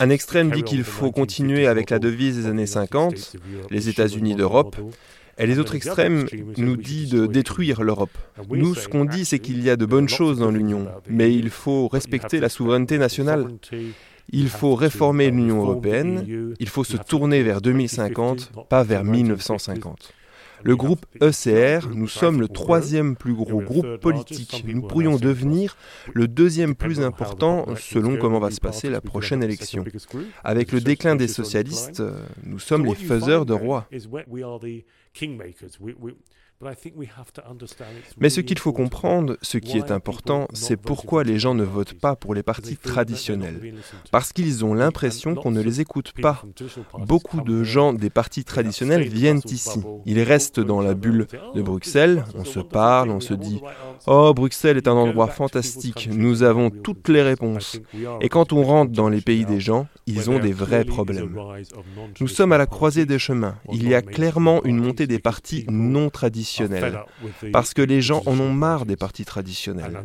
Un 0.00 0.10
extrême 0.10 0.50
dit 0.50 0.62
qu'il 0.62 0.84
faut 0.84 1.10
continuer 1.10 1.66
avec 1.66 1.90
la 1.90 1.98
devise 1.98 2.36
des 2.36 2.46
années 2.46 2.66
50, 2.66 3.36
les 3.70 3.88
États-Unis 3.88 4.34
d'Europe, 4.34 4.76
et 5.38 5.46
les 5.46 5.58
autres 5.58 5.76
extrêmes 5.76 6.26
nous 6.56 6.76
disent 6.76 7.10
de 7.10 7.26
détruire 7.26 7.82
l'Europe. 7.82 8.16
Nous, 8.50 8.74
ce 8.74 8.88
qu'on 8.88 9.04
dit, 9.04 9.24
c'est 9.24 9.38
qu'il 9.38 9.62
y 9.62 9.70
a 9.70 9.76
de 9.76 9.86
bonnes 9.86 10.08
choses 10.08 10.38
dans 10.38 10.50
l'Union, 10.50 10.88
mais 11.08 11.32
il 11.32 11.50
faut 11.50 11.88
respecter 11.88 12.40
la 12.40 12.48
souveraineté 12.48 12.98
nationale. 12.98 13.46
Il 14.30 14.50
faut 14.50 14.74
réformer 14.74 15.30
l'Union 15.30 15.60
européenne, 15.62 16.54
il 16.58 16.68
faut 16.68 16.84
se 16.84 16.96
tourner 16.96 17.42
vers 17.42 17.60
2050, 17.60 18.52
pas 18.68 18.82
vers 18.82 19.04
1950. 19.04 20.12
Le 20.62 20.76
groupe 20.76 21.06
ECR, 21.20 21.88
nous 21.94 22.08
sommes 22.08 22.40
le 22.40 22.48
troisième 22.48 23.16
plus 23.16 23.34
gros 23.34 23.60
groupe 23.60 23.96
politique. 23.98 24.64
Nous 24.66 24.82
pourrions 24.82 25.16
devenir 25.16 25.76
le 26.12 26.28
deuxième 26.28 26.74
plus 26.74 27.00
important 27.00 27.66
selon 27.76 28.16
comment 28.16 28.40
va 28.40 28.50
se 28.50 28.60
passer 28.60 28.90
la 28.90 29.00
prochaine 29.00 29.42
élection. 29.42 29.84
Avec 30.44 30.72
le 30.72 30.80
déclin 30.80 31.16
des 31.16 31.28
socialistes, 31.28 32.02
nous 32.44 32.58
sommes 32.58 32.86
les 32.86 32.94
faiseurs 32.94 33.46
de 33.46 33.54
rois. 33.54 33.88
Mais 38.20 38.30
ce 38.30 38.40
qu'il 38.40 38.58
faut 38.58 38.72
comprendre, 38.72 39.36
ce 39.42 39.58
qui 39.58 39.78
est 39.78 39.92
important, 39.92 40.48
c'est 40.52 40.76
pourquoi 40.76 41.22
les 41.22 41.38
gens 41.38 41.54
ne 41.54 41.62
votent 41.62 41.94
pas 41.94 42.16
pour 42.16 42.34
les 42.34 42.42
partis 42.42 42.76
traditionnels. 42.76 43.74
Parce 44.10 44.32
qu'ils 44.32 44.64
ont 44.64 44.74
l'impression 44.74 45.36
qu'on 45.36 45.52
ne 45.52 45.60
les 45.60 45.80
écoute 45.80 46.12
pas. 46.20 46.42
Beaucoup 46.98 47.42
de 47.42 47.62
gens 47.62 47.92
des 47.92 48.10
partis 48.10 48.42
traditionnels 48.42 49.06
viennent 49.06 49.40
ici. 49.44 49.80
Ils 50.04 50.20
restent 50.20 50.58
dans 50.58 50.80
la 50.80 50.94
bulle 50.94 51.28
de 51.54 51.62
Bruxelles, 51.62 52.24
on 52.34 52.44
se 52.44 52.60
parle, 52.60 53.10
on 53.10 53.20
se 53.20 53.34
dit⁇ 53.34 53.56
Oh, 54.06 54.32
Bruxelles 54.34 54.78
est 54.78 54.88
un 54.88 54.92
endroit 54.92 55.28
fantastique, 55.28 56.08
nous 56.10 56.42
avons 56.42 56.70
toutes 56.70 57.08
les 57.08 57.22
réponses⁇ 57.22 57.78
Et 58.20 58.28
quand 58.28 58.52
on 58.52 58.64
rentre 58.64 58.90
dans 58.90 59.08
les 59.08 59.20
pays 59.20 59.44
des 59.44 59.60
gens, 59.60 59.86
ils 60.06 60.28
ont 60.28 60.40
des 60.40 60.52
vrais 60.52 60.84
problèmes. 60.84 61.38
Nous 62.20 62.28
sommes 62.28 62.52
à 62.52 62.58
la 62.58 62.66
croisée 62.66 63.06
des 63.06 63.18
chemins. 63.20 63.56
Il 63.72 63.88
y 63.88 63.94
a 63.94 64.02
clairement 64.02 64.64
une 64.64 64.78
montée 64.78 65.06
des 65.06 65.20
partis 65.20 65.64
non 65.68 66.10
traditionnels 66.10 66.47
parce 67.52 67.74
que 67.74 67.82
les 67.82 68.00
gens 68.00 68.22
en 68.26 68.38
ont 68.40 68.52
marre 68.52 68.86
des 68.86 68.96
partis 68.96 69.24
traditionnels. 69.24 70.00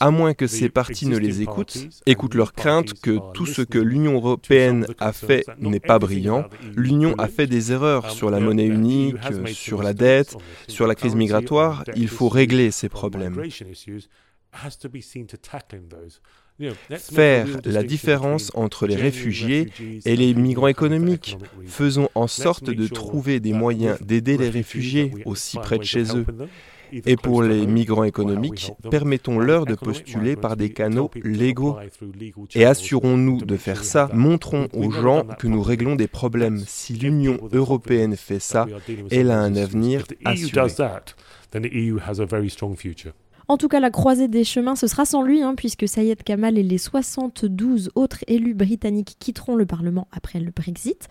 À 0.00 0.10
moins 0.10 0.34
que 0.34 0.46
ces 0.46 0.68
partis 0.68 1.06
ne 1.06 1.16
les 1.16 1.42
écoutent, 1.42 1.78
écoutent 2.06 2.34
leurs 2.34 2.52
craintes 2.52 2.94
que 2.94 3.18
tout 3.34 3.46
ce 3.46 3.62
que 3.62 3.78
l'Union 3.78 4.14
européenne 4.14 4.86
a 4.98 5.12
fait 5.12 5.44
n'est 5.58 5.80
pas 5.80 5.98
brillant, 5.98 6.44
l'Union 6.76 7.14
a 7.18 7.28
fait 7.28 7.46
des 7.46 7.72
erreurs 7.72 8.10
sur 8.10 8.30
la 8.30 8.40
monnaie 8.40 8.66
unique, 8.66 9.16
sur 9.46 9.82
la 9.82 9.94
dette, 9.94 10.36
sur 10.68 10.86
la 10.86 10.94
crise 10.94 11.14
migratoire, 11.14 11.84
il 11.96 12.08
faut 12.08 12.28
régler 12.28 12.70
ces 12.70 12.88
problèmes. 12.88 13.42
Faire 16.98 17.46
la 17.64 17.82
différence 17.82 18.50
entre 18.54 18.86
les 18.86 18.96
réfugiés 18.96 19.68
et 20.04 20.16
les 20.16 20.34
migrants 20.34 20.68
économiques. 20.68 21.38
Faisons 21.66 22.08
en 22.14 22.26
sorte 22.26 22.70
de 22.70 22.86
trouver 22.86 23.40
des 23.40 23.52
moyens 23.52 24.00
d'aider 24.00 24.36
les 24.36 24.50
réfugiés 24.50 25.12
aussi 25.24 25.58
près 25.58 25.78
de 25.78 25.84
chez 25.84 26.16
eux. 26.16 26.26
Et 26.92 27.16
pour 27.16 27.42
les 27.42 27.66
migrants 27.66 28.04
économiques, 28.04 28.72
permettons-leur 28.90 29.64
de 29.64 29.74
postuler 29.74 30.36
par 30.36 30.56
des 30.56 30.70
canaux 30.70 31.10
légaux. 31.24 31.78
Et 32.54 32.64
assurons-nous 32.64 33.44
de 33.44 33.56
faire 33.56 33.82
ça, 33.82 34.10
montrons 34.12 34.68
aux 34.74 34.90
gens 34.90 35.24
que 35.38 35.46
nous 35.46 35.62
réglons 35.62 35.96
des 35.96 36.08
problèmes. 36.08 36.62
Si 36.66 36.92
l'Union 36.94 37.38
européenne 37.52 38.16
fait 38.16 38.40
ça, 38.40 38.66
elle 39.10 39.30
a 39.30 39.40
un 39.40 39.56
avenir 39.56 40.04
assuré. 40.24 40.68
En 43.52 43.58
tout 43.58 43.68
cas, 43.68 43.80
la 43.80 43.90
croisée 43.90 44.28
des 44.28 44.44
chemins, 44.44 44.76
ce 44.76 44.86
sera 44.86 45.04
sans 45.04 45.20
lui, 45.20 45.42
hein, 45.42 45.52
puisque 45.54 45.86
Sayed 45.86 46.22
Kamal 46.22 46.56
et 46.56 46.62
les 46.62 46.78
72 46.78 47.90
autres 47.94 48.24
élus 48.26 48.54
britanniques 48.54 49.16
quitteront 49.18 49.56
le 49.56 49.66
Parlement 49.66 50.08
après 50.10 50.40
le 50.40 50.50
Brexit. 50.50 51.06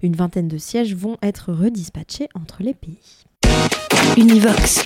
Une 0.00 0.14
vingtaine 0.14 0.46
de 0.46 0.56
sièges 0.56 0.94
vont 0.94 1.16
être 1.20 1.52
redispatchés 1.52 2.28
entre 2.36 2.62
les 2.62 2.74
pays. 2.74 3.24
Univox, 4.16 4.82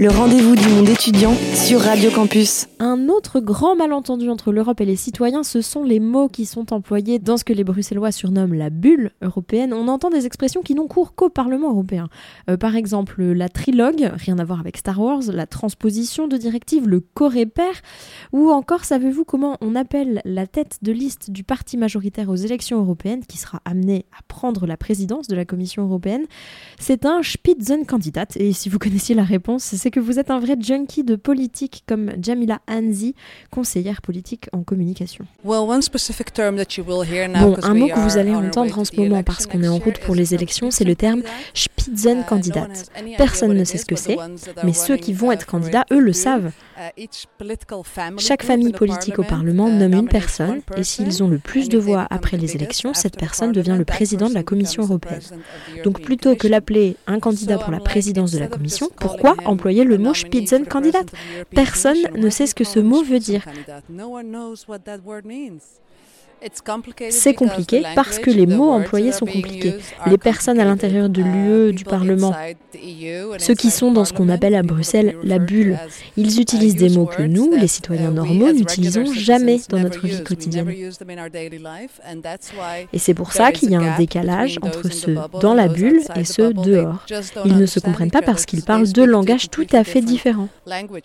le 0.00 0.08
rendez-vous 0.08 0.54
du 0.56 0.66
monde 0.68 0.88
étudiant 0.88 1.34
sur 1.54 1.80
Radio 1.80 2.10
Campus. 2.10 2.66
Un 2.78 3.08
autre 3.08 3.40
grand 3.40 3.76
malentendu 3.76 4.30
entre 4.30 4.52
l'Europe 4.52 4.80
et 4.80 4.84
les 4.84 4.96
citoyens, 4.96 5.42
ce 5.42 5.60
sont 5.60 5.84
les 5.84 6.00
mots 6.00 6.28
qui 6.28 6.46
sont 6.46 6.72
employés 6.72 7.18
dans 7.18 7.36
ce 7.36 7.44
que 7.44 7.52
les 7.52 7.62
Bruxellois 7.62 8.10
surnomment 8.10 8.54
la 8.54 8.70
bulle 8.70 9.10
européenne. 9.22 9.74
On 9.74 9.88
entend 9.88 10.08
des 10.08 10.24
expressions 10.24 10.62
qui 10.62 10.74
n'ont 10.74 10.88
cours 10.88 11.14
qu'au 11.14 11.28
Parlement 11.28 11.70
européen. 11.70 12.08
Euh, 12.48 12.56
par 12.56 12.74
exemple, 12.74 13.22
la 13.22 13.48
trilogue, 13.48 14.10
rien 14.14 14.38
à 14.38 14.44
voir 14.44 14.60
avec 14.60 14.78
Star 14.78 14.98
Wars, 15.00 15.22
la 15.30 15.46
transposition 15.46 16.26
de 16.26 16.36
directives, 16.36 16.88
le 16.88 17.00
corépère, 17.00 17.82
ou 18.32 18.50
encore, 18.50 18.84
savez-vous 18.84 19.24
comment 19.24 19.58
on 19.60 19.74
appelle 19.74 20.22
la 20.24 20.46
tête 20.46 20.78
de 20.80 20.92
liste 20.92 21.30
du 21.30 21.44
parti 21.44 21.76
majoritaire 21.76 22.30
aux 22.30 22.36
élections 22.36 22.78
européennes 22.78 23.24
qui 23.26 23.36
sera 23.36 23.60
amené 23.64 24.06
à 24.18 24.22
prendre 24.26 24.66
la 24.66 24.76
présidence 24.76 25.28
de 25.28 25.36
la 25.36 25.44
Commission 25.44 25.82
européenne? 25.82 26.24
C'est 26.78 27.04
un 27.04 27.22
Spitzenkandidat 27.22 27.87
et 28.36 28.52
si 28.52 28.68
vous 28.68 28.78
connaissiez 28.78 29.14
la 29.14 29.24
réponse, 29.24 29.62
c'est 29.64 29.90
que 29.90 30.00
vous 30.00 30.18
êtes 30.18 30.30
un 30.30 30.38
vrai 30.38 30.56
junkie 30.60 31.04
de 31.04 31.16
politique 31.16 31.84
comme 31.86 32.10
Jamila 32.20 32.60
Hanzi, 32.68 33.14
conseillère 33.50 34.02
politique 34.02 34.48
en 34.52 34.62
communication. 34.62 35.24
Bon, 37.40 37.56
un 37.62 37.74
mot 37.74 37.88
que 37.88 37.98
vous 37.98 38.18
allez 38.18 38.34
entendre 38.34 38.78
en 38.78 38.84
ce 38.84 38.94
moment 38.96 39.22
parce 39.22 39.46
qu'on 39.46 39.62
est 39.62 39.68
en 39.68 39.78
route 39.78 39.98
pour 40.00 40.14
les 40.14 40.34
élections, 40.34 40.70
c'est 40.70 40.84
le 40.84 40.96
terme 40.96 41.22
Spitzenkandidat. 41.54 42.68
Personne 43.16 43.54
ne 43.54 43.64
sait 43.64 43.78
ce 43.78 43.86
que 43.86 43.96
c'est, 43.96 44.16
mais 44.64 44.72
ceux 44.72 44.96
qui 44.96 45.12
vont 45.12 45.32
être 45.32 45.46
candidats, 45.46 45.84
eux, 45.92 46.00
le 46.00 46.12
savent. 46.12 46.52
Chaque 48.18 48.42
famille 48.42 48.72
politique 48.72 49.18
au 49.18 49.24
Parlement 49.24 49.68
nomme 49.68 49.94
une 49.94 50.08
personne 50.08 50.60
et 50.76 50.84
s'ils 50.84 51.22
ont 51.22 51.28
le 51.28 51.38
plus 51.38 51.68
de 51.68 51.78
voix 51.78 52.06
après 52.10 52.36
les 52.36 52.54
élections, 52.54 52.94
cette 52.94 53.16
personne 53.16 53.52
devient 53.52 53.76
le 53.76 53.84
président 53.84 54.28
de 54.28 54.34
la 54.34 54.42
Commission 54.42 54.82
européenne. 54.84 55.20
Donc 55.84 56.00
plutôt 56.02 56.36
que 56.36 56.46
l'appeler 56.46 56.96
un 57.06 57.18
candidat 57.18 57.58
pour 57.58 57.72
la 57.72 57.80
présidence 57.80 58.32
de 58.32 58.38
la 58.38 58.48
Commission, 58.48 58.90
pourquoi 58.96 59.36
employer 59.44 59.84
le 59.84 59.98
mot 59.98 60.14
Spitzenkandidat 60.14 61.02
Personne 61.50 61.98
ne 62.14 62.30
sait 62.30 62.46
ce 62.46 62.54
que 62.54 62.64
ce 62.64 62.80
mot 62.80 63.02
veut 63.02 63.18
dire. 63.18 63.44
C'est 67.10 67.34
compliqué 67.34 67.82
parce 67.94 68.18
que 68.18 68.30
les 68.30 68.46
mots 68.46 68.70
employés 68.70 69.12
sont 69.12 69.26
compliqués. 69.26 69.74
Les 70.06 70.18
personnes 70.18 70.60
à 70.60 70.64
l'intérieur 70.64 71.08
de 71.08 71.22
l'UE, 71.22 71.72
du 71.72 71.84
Parlement, 71.84 72.34
ceux 73.38 73.54
qui 73.54 73.70
sont 73.70 73.92
dans 73.92 74.04
ce 74.04 74.12
qu'on 74.12 74.28
appelle 74.28 74.54
à 74.54 74.62
Bruxelles 74.62 75.16
la 75.22 75.38
bulle, 75.38 75.78
ils 76.16 76.40
utilisent 76.40 76.76
des 76.76 76.90
mots 76.90 77.06
que 77.06 77.22
nous, 77.22 77.50
les 77.52 77.66
citoyens 77.66 78.10
normaux, 78.10 78.52
n'utilisons 78.52 79.12
jamais 79.12 79.60
dans 79.68 79.78
notre 79.78 80.06
vie 80.06 80.22
quotidienne. 80.22 80.68
Et 82.92 82.98
c'est 82.98 83.14
pour 83.14 83.32
ça 83.32 83.52
qu'il 83.52 83.70
y 83.70 83.74
a 83.74 83.80
un 83.80 83.96
décalage 83.96 84.58
entre 84.62 84.92
ceux 84.92 85.16
dans 85.40 85.54
la 85.54 85.68
bulle 85.68 86.02
et 86.16 86.24
ceux 86.24 86.52
dehors. 86.52 87.04
Ils 87.44 87.56
ne 87.56 87.66
se 87.66 87.80
comprennent 87.80 88.10
pas 88.10 88.22
parce 88.22 88.46
qu'ils 88.46 88.62
parlent 88.62 88.88
deux 88.88 89.06
langages 89.06 89.50
tout 89.50 89.66
à 89.72 89.84
fait 89.84 90.00
différents. 90.00 90.48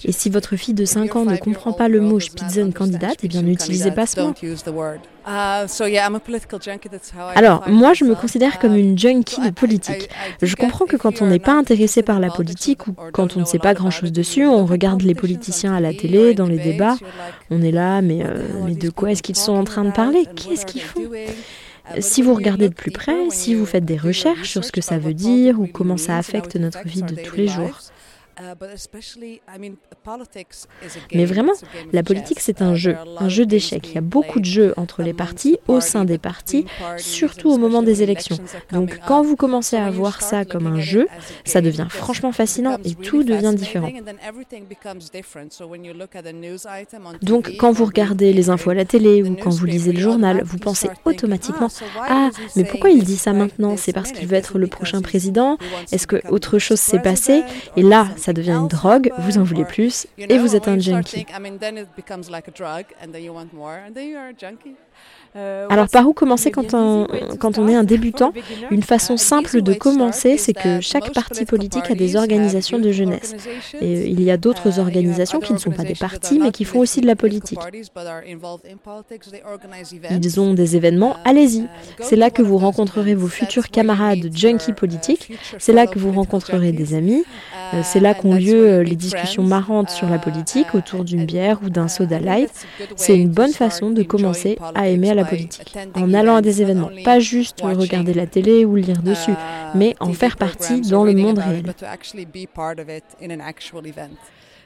Et 0.04 0.12
si 0.12 0.30
votre 0.30 0.56
fille 0.56 0.74
de 0.74 0.86
5 0.86 1.16
ans 1.16 1.26
ne 1.26 1.38
comprend 1.38 1.74
pas 1.74 1.88
le 1.88 2.02
mot 2.02 2.20
Spitzenkandidat, 2.20 3.14
eh 3.22 3.28
bien 3.28 3.42
n'utilisez 3.42 3.92
pas 3.92 4.06
ce 4.06 4.22
mot. 4.22 4.34
Uh, 5.26 5.66
Alors, 7.36 7.70
moi, 7.70 7.94
je 7.94 8.04
me 8.04 8.14
considère 8.14 8.60
comme 8.60 8.76
une 8.76 8.98
junkie 8.98 9.40
de 9.40 9.52
politique. 9.52 10.10
Je 10.42 10.56
comprends 10.56 10.86
que 10.86 10.98
quand 10.98 11.22
on 11.22 11.28
n'est 11.28 11.40
pas 11.40 11.54
intéressé 11.54 12.04
par 12.04 12.20
la 12.20 12.30
politique 12.30 12.88
ou 12.88 12.96
quand 13.14 13.38
on 13.38 13.42
ne 13.42 13.46
sait 13.46 13.60
pas 13.60 13.74
grand-chose 13.74 14.12
dessus, 14.12 14.46
on 14.46 14.66
regarde 14.66 15.02
les 15.02 15.16
politiciens 15.16 15.74
à 15.74 15.80
la 15.80 15.94
télé, 15.94 16.34
dans 16.34 16.48
les 16.48 16.60
débats, 16.60 16.98
on 17.50 17.62
est 17.62 17.72
là, 17.72 18.02
mais, 18.02 18.24
euh, 18.24 18.44
mais 18.66 18.76
de 18.76 18.90
quoi 18.90 19.12
est-ce 19.12 19.24
qu'ils 19.24 19.38
sont 19.38 19.54
en 19.54 19.64
train 19.64 19.86
de 19.86 19.92
parler? 19.92 20.28
Qu'est-ce 20.36 20.66
qu'ils 20.66 20.82
font? 20.82 21.02
si 22.00 22.22
vous 22.22 22.34
regardez 22.34 22.70
de 22.70 22.74
plus 22.74 22.92
près, 22.92 23.30
si 23.30 23.56
vous 23.56 23.66
faites 23.66 23.84
des 23.84 23.98
recherches 23.98 24.50
sur 24.50 24.64
ce 24.64 24.72
que 24.72 24.80
ça 24.80 24.98
veut 24.98 25.14
dire 25.14 25.60
ou 25.60 25.68
comment 25.68 25.98
ça 25.98 26.18
affecte 26.18 26.56
notre 26.56 26.82
vie 26.86 27.04
de 27.04 27.16
tous 27.16 27.36
les 27.36 27.48
jours, 27.48 27.80
Mais 31.14 31.26
vraiment, 31.26 31.54
la 31.92 32.04
politique, 32.04 32.40
c'est 32.40 32.62
un 32.62 32.76
jeu, 32.76 32.96
un 33.20 33.30
jeu 33.30 33.46
d'échecs. 33.46 33.90
Il 33.90 33.96
y 33.96 33.98
a 33.98 34.02
beaucoup 34.02 34.40
de 34.40 34.46
jeux 34.46 34.74
entre 34.78 35.04
les 35.04 35.14
partis, 35.14 35.58
au 35.68 35.80
sein 35.82 36.06
des 36.06 36.18
partis, 36.18 36.66
surtout 36.98 37.52
au 37.52 37.58
moment 37.58 37.84
des 37.84 38.04
élections. 38.04 38.38
Donc 38.72 39.00
quand 39.08 39.22
vous 39.22 39.36
commencez 39.36 39.78
à 39.78 39.90
voir 39.90 40.22
ça 40.22 40.46
comme 40.46 40.68
un 40.68 40.80
jeu, 40.80 41.08
ça 41.46 41.62
devient 41.62 41.88
franchement 41.90 42.32
fascinant 42.32 42.78
et 42.84 42.96
tout 42.96 43.24
devient 43.24 43.54
différent. 43.56 43.90
Donc 47.22 47.54
quand 47.58 47.72
vous 47.72 47.86
regardez 47.86 48.34
les 48.34 48.50
infos 48.50 48.72
à 48.72 48.74
la 48.74 48.86
télé 48.86 49.24
ou 49.24 49.36
quand 49.36 49.52
vous 49.52 49.66
lisez 49.66 49.92
le 49.92 50.00
journal, 50.00 50.42
vous 50.44 50.58
pensez 50.58 50.90
automatiquement 51.06 51.70
Ah, 52.02 52.30
mais 52.56 52.64
pourquoi 52.64 52.90
il 52.90 53.04
dit 53.04 53.18
ça 53.18 53.34
maintenant? 53.34 53.78
C'est 53.78 53.94
parce 53.94 54.12
qu'il 54.12 54.28
veut 54.28 54.38
être 54.38 54.58
le 54.58 54.68
prochain 54.68 55.02
président. 55.02 55.58
Est-ce 55.92 56.08
que 56.08 56.22
autre 56.30 56.60
chose 56.60 56.80
s'est 56.80 57.00
passé? 57.00 57.44
Et 57.78 57.82
là, 57.82 58.08
ça 58.24 58.32
devient 58.32 58.52
une 58.52 58.70
drogue, 58.70 59.12
vous 59.18 59.38
en 59.38 59.44
voulez 59.44 59.66
plus 59.66 60.08
et 60.18 60.38
vous 60.38 60.56
êtes 60.56 60.70
un 60.70 60.80
junkie. 60.80 61.26
Euh, 65.36 65.66
Alors 65.70 65.90
par 65.90 66.08
où 66.08 66.14
commencer 66.14 66.52
quand 66.52 66.74
on, 66.74 67.08
quand 67.40 67.58
on 67.58 67.68
est 67.68 67.76
un 67.76 67.84
débutant 67.84 68.34
Une 68.70 68.84
façon 68.84 69.18
simple 69.18 69.62
de 69.62 69.74
commencer, 69.74 70.38
c'est 70.38 70.54
que 70.54 70.80
chaque 70.80 71.12
parti 71.14 71.46
politique 71.46 71.90
a 71.90 71.96
des 71.96 72.16
organisations 72.16 72.78
de 72.78 72.92
jeunesse. 72.92 73.36
Et 73.82 73.96
euh, 73.96 74.06
il 74.06 74.22
y 74.22 74.30
a 74.30 74.38
d'autres 74.38 74.80
organisations 74.80 75.40
qui 75.40 75.54
ne 75.54 75.58
sont 75.58 75.72
pas 75.72 75.84
des 75.84 75.96
partis, 75.96 76.40
mais 76.40 76.52
qui 76.52 76.66
font 76.66 76.80
aussi 76.80 77.02
de 77.02 77.08
la 77.08 77.16
politique. 77.16 77.60
Ils 80.12 80.40
ont 80.40 80.54
des 80.54 80.76
événements, 80.76 81.16
allez-y. 81.26 81.68
C'est 82.00 82.16
là 82.16 82.30
que 82.30 82.42
vous 82.42 82.58
rencontrerez 82.58 83.16
vos 83.16 83.28
futurs 83.28 83.70
camarades 83.70 84.36
junkies 84.36 84.74
politiques, 84.74 85.32
c'est 85.58 85.74
là 85.74 85.88
que 85.88 85.98
vous 85.98 86.12
rencontrerez 86.12 86.72
des 86.72 86.94
amis, 86.94 87.24
euh, 87.74 87.82
c'est 87.84 88.00
là 88.00 88.14
qu'ont 88.14 88.36
lieu 88.36 88.82
les 88.82 88.96
discussions 88.96 89.44
marrantes 89.44 89.90
sur 89.90 90.10
la 90.10 90.20
politique 90.20 90.76
autour 90.76 91.04
d'une 91.04 91.26
bière 91.26 91.60
ou 91.66 91.70
d'un 91.70 91.88
soda 91.88 92.20
light. 92.20 92.52
C'est 92.96 93.18
une 93.18 93.30
bonne 93.30 93.54
façon 93.54 93.90
de 93.90 94.04
commencer 94.04 94.58
à 94.76 94.88
aimer 94.90 95.10
à 95.10 95.16
la 95.16 95.23
politique, 95.26 95.78
en 95.96 96.14
allant 96.14 96.36
à 96.36 96.42
des 96.42 96.62
événements, 96.62 96.90
pas 97.04 97.20
juste 97.20 97.62
regarder 97.62 98.14
la 98.14 98.28
télé 98.28 98.66
ou 98.66 98.76
lire 98.76 99.02
dessus, 99.02 99.34
mais 99.76 99.96
en 100.00 100.14
faire 100.14 100.38
partie 100.38 100.82
dans 100.82 101.04
le 101.04 101.14
monde 101.14 101.40
réel. 101.40 101.74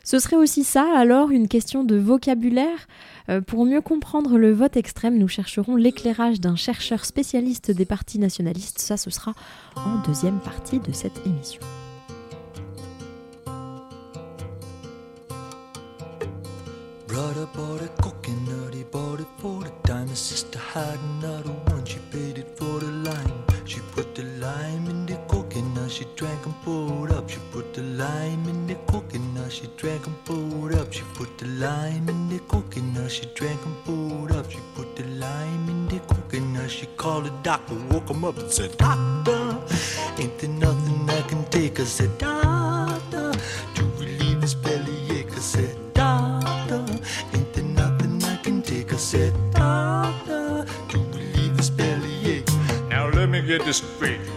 Ce 0.08 0.20
serait 0.20 0.38
aussi 0.38 0.64
ça, 0.64 0.88
alors, 0.96 1.32
une 1.32 1.50
question 1.50 1.84
de 1.84 1.98
vocabulaire. 1.98 2.88
Euh, 3.28 3.42
pour 3.42 3.66
mieux 3.66 3.82
comprendre 3.82 4.38
le 4.38 4.54
vote 4.54 4.78
extrême, 4.78 5.18
nous 5.18 5.28
chercherons 5.28 5.76
l'éclairage 5.76 6.40
d'un 6.40 6.56
chercheur 6.56 7.04
spécialiste 7.04 7.72
des 7.72 7.86
partis 7.86 8.18
nationalistes. 8.18 8.80
Ça, 8.80 8.96
ce 8.96 9.10
sera 9.10 9.34
en 9.76 10.02
deuxième 10.08 10.40
partie 10.40 10.80
de 10.80 10.94
cette 10.94 11.26
émission. 11.26 11.60
Brother 17.10 17.48
bought 18.92 19.20
it 19.20 19.28
for 19.38 19.64
the 19.64 19.72
time. 19.88 20.08
His 20.08 20.20
sister 20.20 20.60
had 20.60 21.00
another 21.00 21.52
one, 21.72 21.86
she 21.86 22.00
paid 22.12 22.38
it 22.38 22.58
for 22.58 22.80
the 22.80 22.92
lime. 23.08 23.44
She 23.66 23.80
put 23.92 24.16
the 24.16 24.24
lime 24.24 24.88
in 24.88 25.06
the 25.06 25.18
coconut, 25.28 25.92
she 25.92 26.06
drank 26.16 26.46
and 26.46 26.56
poured 26.64 27.12
up. 27.12 27.30
She 27.30 27.40
put 27.52 27.74
the 27.74 27.82
lime 27.82 28.48
in 28.48 28.68
the 28.68 28.76
coconut, 28.92 29.52
she 29.52 29.68
drank 29.76 30.08
and 30.08 30.24
poured 30.26 30.76
up. 30.76 30.94
She 30.94 31.04
put 31.16 31.38
the 31.38 31.48
lime 31.48 32.08
in 32.08 32.30
the 32.30 32.40
coconut, 32.48 33.12
she 33.12 33.26
drank 33.36 33.60
and 33.66 33.76
poured 33.84 34.32
up. 34.32 34.50
She 34.50 34.60
put 34.76 34.96
the 34.96 35.04
lime 35.04 35.70
in 35.70 35.88
the 35.88 36.00
coconut, 36.00 36.72
she 36.72 36.86
called 36.98 37.26
the 37.26 37.34
doctor, 37.44 37.76
woke 37.92 38.10
him 38.10 38.24
up 38.24 38.38
and 38.38 38.52
said, 38.52 38.78
Doctor, 38.78 39.58
ain't 40.18 40.40
there 40.40 40.50
nothing 40.50 41.10
I 41.10 41.22
can 41.24 41.44
take? 41.50 41.80
I 41.80 41.84
said, 41.84 42.18
Doctor, 42.18 42.37
Now 53.60 54.37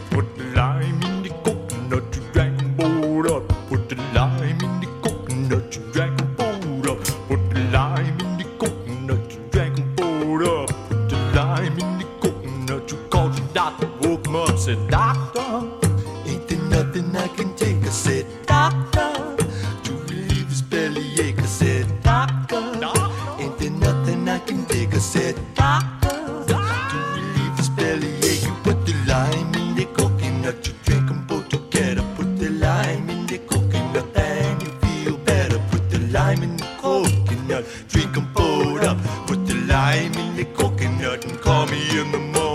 coconut, 37.11 37.65
drink 37.89 38.15
them 38.15 38.33
both 38.33 38.83
up. 38.85 38.99
Put 39.27 39.47
the 39.47 39.55
lime 39.55 40.15
in 40.15 40.37
the 40.37 40.45
coconut 40.45 41.25
and 41.25 41.41
call 41.41 41.67
me 41.67 41.81
in 41.99 42.13
the 42.13 42.19
morning. 42.19 42.50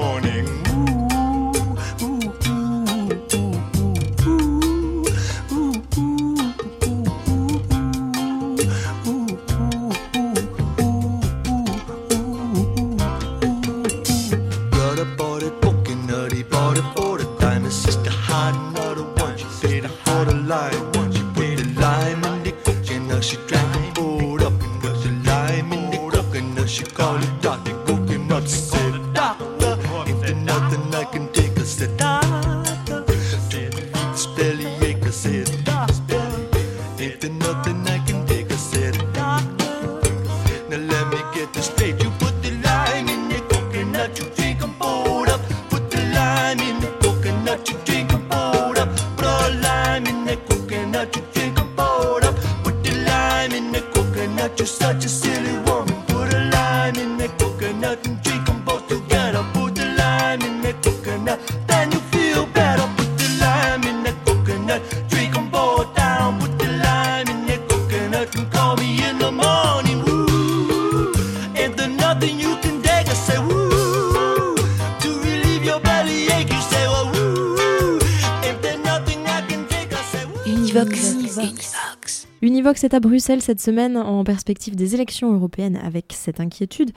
Univox 82.76 82.84
est 82.84 82.94
à 82.94 83.00
Bruxelles 83.00 83.42
cette 83.42 83.62
semaine 83.62 83.96
en 83.96 84.26
perspective 84.26 84.76
des 84.76 84.96
élections 84.96 85.34
européennes 85.34 85.80
avec 85.82 86.12
cette 86.14 86.42
inquiétude. 86.42 86.92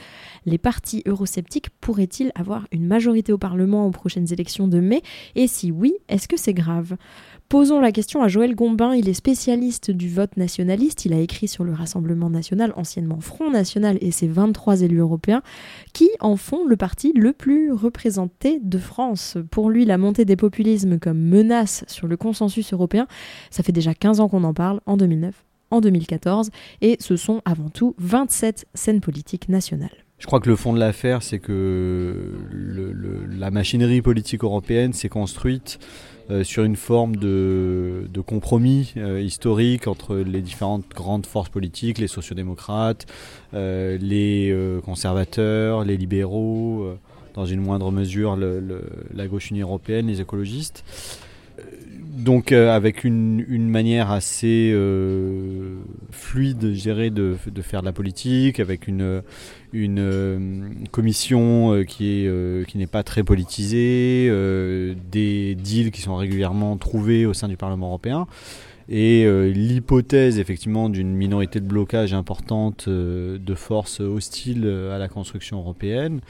Les 0.45 0.59
partis 0.59 1.05
eurosceptiques 1.07 1.71
pourraient-ils 1.81 2.33
avoir 2.35 2.67
une 2.73 2.85
majorité 2.85 3.33
au 3.33 3.39
Parlement 3.39 3.87
aux 3.87 3.93
prochaines 3.93 4.33
élections 4.33 4.67
de 4.67 4.81
mai? 4.81 5.03
Et 5.37 5.47
si 5.47 5.71
oui, 5.71 5.95
est-ce 6.09 6.27
que 6.27 6.37
c'est 6.37 6.53
grave? 6.53 6.97
Posons 7.49 7.81
la 7.81 7.93
question 7.93 8.23
à 8.23 8.29
Joël 8.29 8.57
Gombin, 8.57 8.95
il 8.95 9.09
est 9.09 9.15
spécialiste 9.15 9.91
du 9.93 10.09
vote 10.09 10.37
nationaliste, 10.37 11.05
il 11.05 11.13
a 11.13 11.21
écrit 11.21 11.49
sur 11.49 11.65
le 11.65 11.73
Rassemblement 11.73 12.29
national, 12.29 12.73
anciennement 12.77 13.21
Front 13.21 13.51
national 13.51 13.99
et 14.01 14.11
ses 14.11 14.27
23 14.27 14.83
élus 14.83 14.99
européens, 14.99 15.43
qui 15.93 16.11
en 16.19 16.37
font 16.37 16.67
le 16.67 16.77
parti 16.77 17.13
le 17.15 17.33
plus 17.33 17.73
représenté 17.73 18.61
de 18.63 18.79
France. 18.79 19.39
Pour 19.51 19.71
lui, 19.71 19.85
la 19.85 19.97
montée 19.97 20.25
des 20.25 20.37
populismes 20.37 20.99
comme 20.99 21.21
menace 21.21 21.85
sur 21.87 22.09
le 22.09 22.17
consensus 22.17 22.73
européen, 22.73 23.07
ça 23.51 23.63
fait 23.63 23.73
déjà 23.73 23.95
15 23.95 24.21
ans 24.21 24.29
qu'on 24.29 24.45
en 24.45 24.55
parle, 24.55 24.81
en 24.85 24.97
2009, 24.97 25.45
en 25.71 25.81
2014, 25.81 26.51
et 26.81 26.97
ce 27.01 27.17
sont 27.17 27.43
avant 27.45 27.69
tout 27.69 27.95
27 27.99 28.67
scènes 28.75 29.01
politiques 29.01 29.49
nationales. 29.49 30.05
Je 30.19 30.27
crois 30.27 30.41
que 30.41 30.49
le 30.49 30.57
fond 30.57 30.73
de 30.73 30.81
l'affaire, 30.81 31.23
c'est 31.23 31.39
que 31.39 32.35
la 33.39 33.51
machinerie 33.51 34.03
politique 34.03 34.43
européenne 34.43 34.93
s'est 34.93 35.09
construite 35.09 35.79
sur 36.43 36.65
une 36.65 36.77
forme 36.77 37.17
de, 37.17 38.07
de 38.13 38.21
compromis 38.21 38.95
historique 39.21 39.87
entre 39.87 40.17
les 40.17 40.43
différentes 40.43 40.89
grandes 40.89 41.25
forces 41.25 41.49
politiques, 41.49 41.99
les 41.99 42.09
sociodémocrates, 42.09 43.07
les 43.53 44.81
conservateurs, 44.85 45.85
les 45.85 45.97
libéraux, 45.97 46.99
dans 47.35 47.47
une 47.47 47.61
moindre 47.61 47.93
mesure 47.93 48.37
la 48.37 49.27
gauche 49.29 49.53
unie 49.53 49.61
européenne, 49.61 50.09
les 50.09 50.21
écologistes 50.21 50.85
donc 52.19 52.53
euh, 52.53 52.75
avec 52.75 53.05
une, 53.05 53.69
manière 53.69 54.11
assez 54.11 54.73
euh, 54.75 55.77
fluide, 56.11 56.75
gérée 56.75 57.11
de, 57.11 57.37
de, 57.47 57.63
faire 57.63 57.81
de 57.81 57.87
la 57.87 57.93
politique, 57.93 58.61
avec 58.61 58.89
une, 58.89 59.23
euh, 59.75 60.69
commission 60.91 61.85
qui 61.87 62.27
n'est 62.75 62.87
pas 62.87 63.03
très 63.03 63.23
politisée, 63.23 64.31
des 65.11 65.55
deals 65.55 65.91
qui 65.91 66.01
sont 66.01 66.17
régulièrement 66.17 66.77
trouvés 66.77 67.25
au 67.25 67.35
sein 67.35 67.49
du 67.49 67.57
Parlement 67.57 67.89
européen. 67.89 68.27
Et 68.91 69.27
l'hypothèse 69.53 70.39
effectivement 70.39 70.89
d'une 70.89 71.15
minorité 71.15 71.61
de 71.61 71.67
blocage 71.67 72.15
importante 72.15 72.89
de 72.89 73.55
forces 73.55 74.01
hostiles 74.01 74.67
à 74.67 74.97
la 74.97 75.09
construction 75.09 75.59
européenne, 75.59 76.21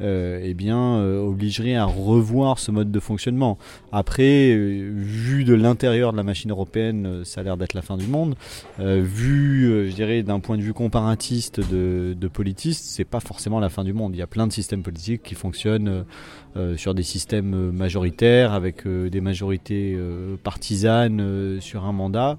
euh, 0.00 0.40
eh 0.42 0.54
bien, 0.54 0.96
euh, 0.98 1.20
obligerait 1.20 1.76
à 1.76 1.84
revoir 1.84 2.58
ce 2.58 2.70
mode 2.70 2.90
de 2.90 3.00
fonctionnement. 3.00 3.58
Après, 3.92 4.50
euh, 4.52 4.90
vu 4.92 5.44
de 5.44 5.54
l'intérieur 5.54 6.12
de 6.12 6.16
la 6.16 6.22
machine 6.24 6.50
européenne, 6.50 7.22
ça 7.24 7.40
a 7.40 7.44
l'air 7.44 7.56
d'être 7.56 7.74
la 7.74 7.82
fin 7.82 7.96
du 7.96 8.06
monde. 8.06 8.34
vu, 8.78 9.88
je 9.88 9.94
dirais, 9.94 10.22
d'un 10.22 10.40
point 10.40 10.56
de 10.56 10.62
vue 10.62 10.72
comparatiste 10.72 11.60
de, 11.60 12.14
de 12.18 12.28
politiste, 12.28 12.84
c'est 12.86 13.04
pas 13.04 13.20
forcément 13.20 13.60
la 13.60 13.68
fin 13.68 13.84
du 13.84 13.92
monde. 13.92 14.14
Il 14.14 14.18
y 14.18 14.22
a 14.22 14.26
plein 14.26 14.46
de 14.46 14.52
systèmes 14.52 14.82
politiques 14.82 15.22
qui 15.22 15.34
fonctionnent 15.34 16.04
sur 16.76 16.94
des 16.94 17.02
systèmes 17.02 17.70
majoritaires 17.72 18.52
avec 18.52 18.86
des 18.86 19.20
majorités 19.20 19.98
partisanes 20.42 21.58
sur 21.60 21.84
un 21.84 21.92
mandat 21.92 22.38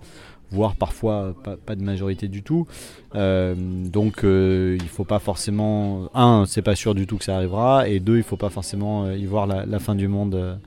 voire 0.51 0.75
parfois 0.75 1.33
pas, 1.65 1.75
de 1.75 1.83
majorité 1.83 2.27
du 2.27 2.43
tout. 2.43 2.67
Euh, 3.15 3.55
donc 3.55 4.23
euh, 4.23 4.77
il 4.79 4.87
faut 4.87 5.03
pas 5.03 5.19
forcément, 5.19 6.09
un, 6.13 6.45
c'est 6.47 6.61
pas 6.61 6.75
sûr 6.75 6.95
du 6.95 7.07
tout 7.07 7.17
que 7.17 7.23
ça 7.23 7.35
arrivera, 7.35 7.87
et 7.87 7.99
deux, 7.99 8.17
il 8.17 8.23
faut 8.23 8.37
pas 8.37 8.49
forcément 8.49 9.05
euh, 9.05 9.15
y 9.15 9.25
voir 9.25 9.47
la, 9.47 9.79
fin 9.79 9.95
du 9.95 10.07
monde 10.07 10.57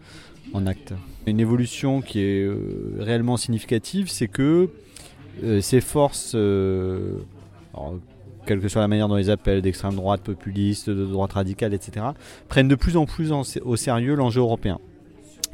en 0.52 0.66
acte. 0.66 0.94
Une 1.26 1.40
évolution 1.40 2.00
qui 2.00 2.20
est 2.20 2.48
réellement 2.98 3.36
significative, 3.36 4.08
c'est 4.08 4.28
que 4.28 4.68
ces 5.60 5.80
forces, 5.80 6.32
quelle 8.46 8.60
que 8.60 8.68
soit 8.68 8.80
la 8.80 8.88
manière 8.88 9.08
dont 9.08 9.18
ils 9.18 9.30
appellent, 9.30 9.62
d'extrême 9.62 9.94
droite, 9.94 10.22
populiste, 10.22 10.90
de 10.90 11.04
droite 11.04 11.32
radicale, 11.32 11.74
etc., 11.74 12.06
prennent 12.48 12.68
de 12.68 12.74
plus 12.74 12.96
en 12.96 13.06
plus 13.06 13.32
au 13.32 13.76
sérieux 13.76 14.14
l'enjeu 14.14 14.40
européen. 14.40 14.78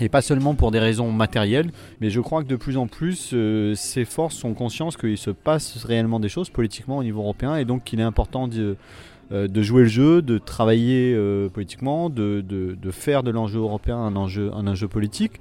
Et 0.00 0.08
pas 0.08 0.22
seulement 0.22 0.54
pour 0.54 0.72
des 0.72 0.80
raisons 0.80 1.12
matérielles, 1.12 1.70
mais 2.00 2.10
je 2.10 2.20
crois 2.20 2.42
que 2.42 2.48
de 2.48 2.56
plus 2.56 2.76
en 2.76 2.88
plus, 2.88 3.30
euh, 3.32 3.74
ces 3.76 4.04
forces 4.04 4.34
sont 4.34 4.52
conscientes 4.52 4.96
qu'il 4.96 5.18
se 5.18 5.30
passe 5.30 5.84
réellement 5.84 6.18
des 6.18 6.28
choses 6.28 6.50
politiquement 6.50 6.98
au 6.98 7.04
niveau 7.04 7.20
européen 7.20 7.56
et 7.56 7.64
donc 7.64 7.84
qu'il 7.84 8.00
est 8.00 8.04
important 8.04 8.48
de, 8.48 8.76
euh, 9.30 9.62
jouer 9.62 9.82
le 9.82 9.88
jeu, 9.88 10.20
de 10.20 10.38
travailler 10.38 11.14
euh, 11.14 11.48
politiquement, 11.48 12.10
de, 12.10 12.74
faire 12.90 13.22
de 13.22 13.30
l'enjeu 13.30 13.60
européen 13.60 13.98
un 13.98 14.16
enjeu 14.16 14.88
politique. 14.88 15.40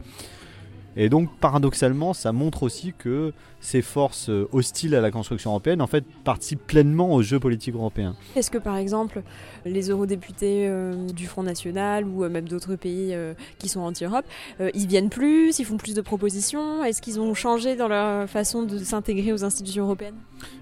Et 0.95 1.09
donc, 1.09 1.29
paradoxalement, 1.39 2.13
ça 2.13 2.31
montre 2.31 2.63
aussi 2.63 2.93
que 2.97 3.33
ces 3.63 3.81
forces 3.81 4.29
euh, 4.29 4.47
hostiles 4.51 4.93
à 4.93 5.01
la 5.01 5.09
construction 5.09 5.51
européenne, 5.51 5.81
en 5.81 5.87
fait, 5.87 6.03
participent 6.23 6.65
pleinement 6.67 7.13
au 7.13 7.21
jeu 7.23 7.39
politique 7.39 7.73
européen. 7.73 8.15
Est-ce 8.35 8.51
que, 8.51 8.57
par 8.57 8.75
exemple, 8.75 9.23
les 9.65 9.89
eurodéputés 9.89 10.67
euh, 10.67 11.07
du 11.07 11.25
Front 11.25 11.43
National 11.43 12.05
ou 12.05 12.23
euh, 12.23 12.29
même 12.29 12.47
d'autres 12.47 12.75
pays 12.75 13.15
qui 13.57 13.69
sont 13.69 13.81
anti-Europe, 13.81 14.25
ils 14.73 14.87
viennent 14.87 15.09
plus, 15.09 15.57
ils 15.59 15.65
font 15.65 15.77
plus 15.77 15.93
de 15.93 16.01
propositions? 16.01 16.83
Est-ce 16.83 17.01
qu'ils 17.01 17.19
ont 17.19 17.33
changé 17.33 17.75
dans 17.75 17.87
leur 17.87 18.29
façon 18.29 18.63
de 18.63 18.77
s'intégrer 18.77 19.31
aux 19.31 19.43
institutions 19.43 19.85
européennes? 19.85 20.15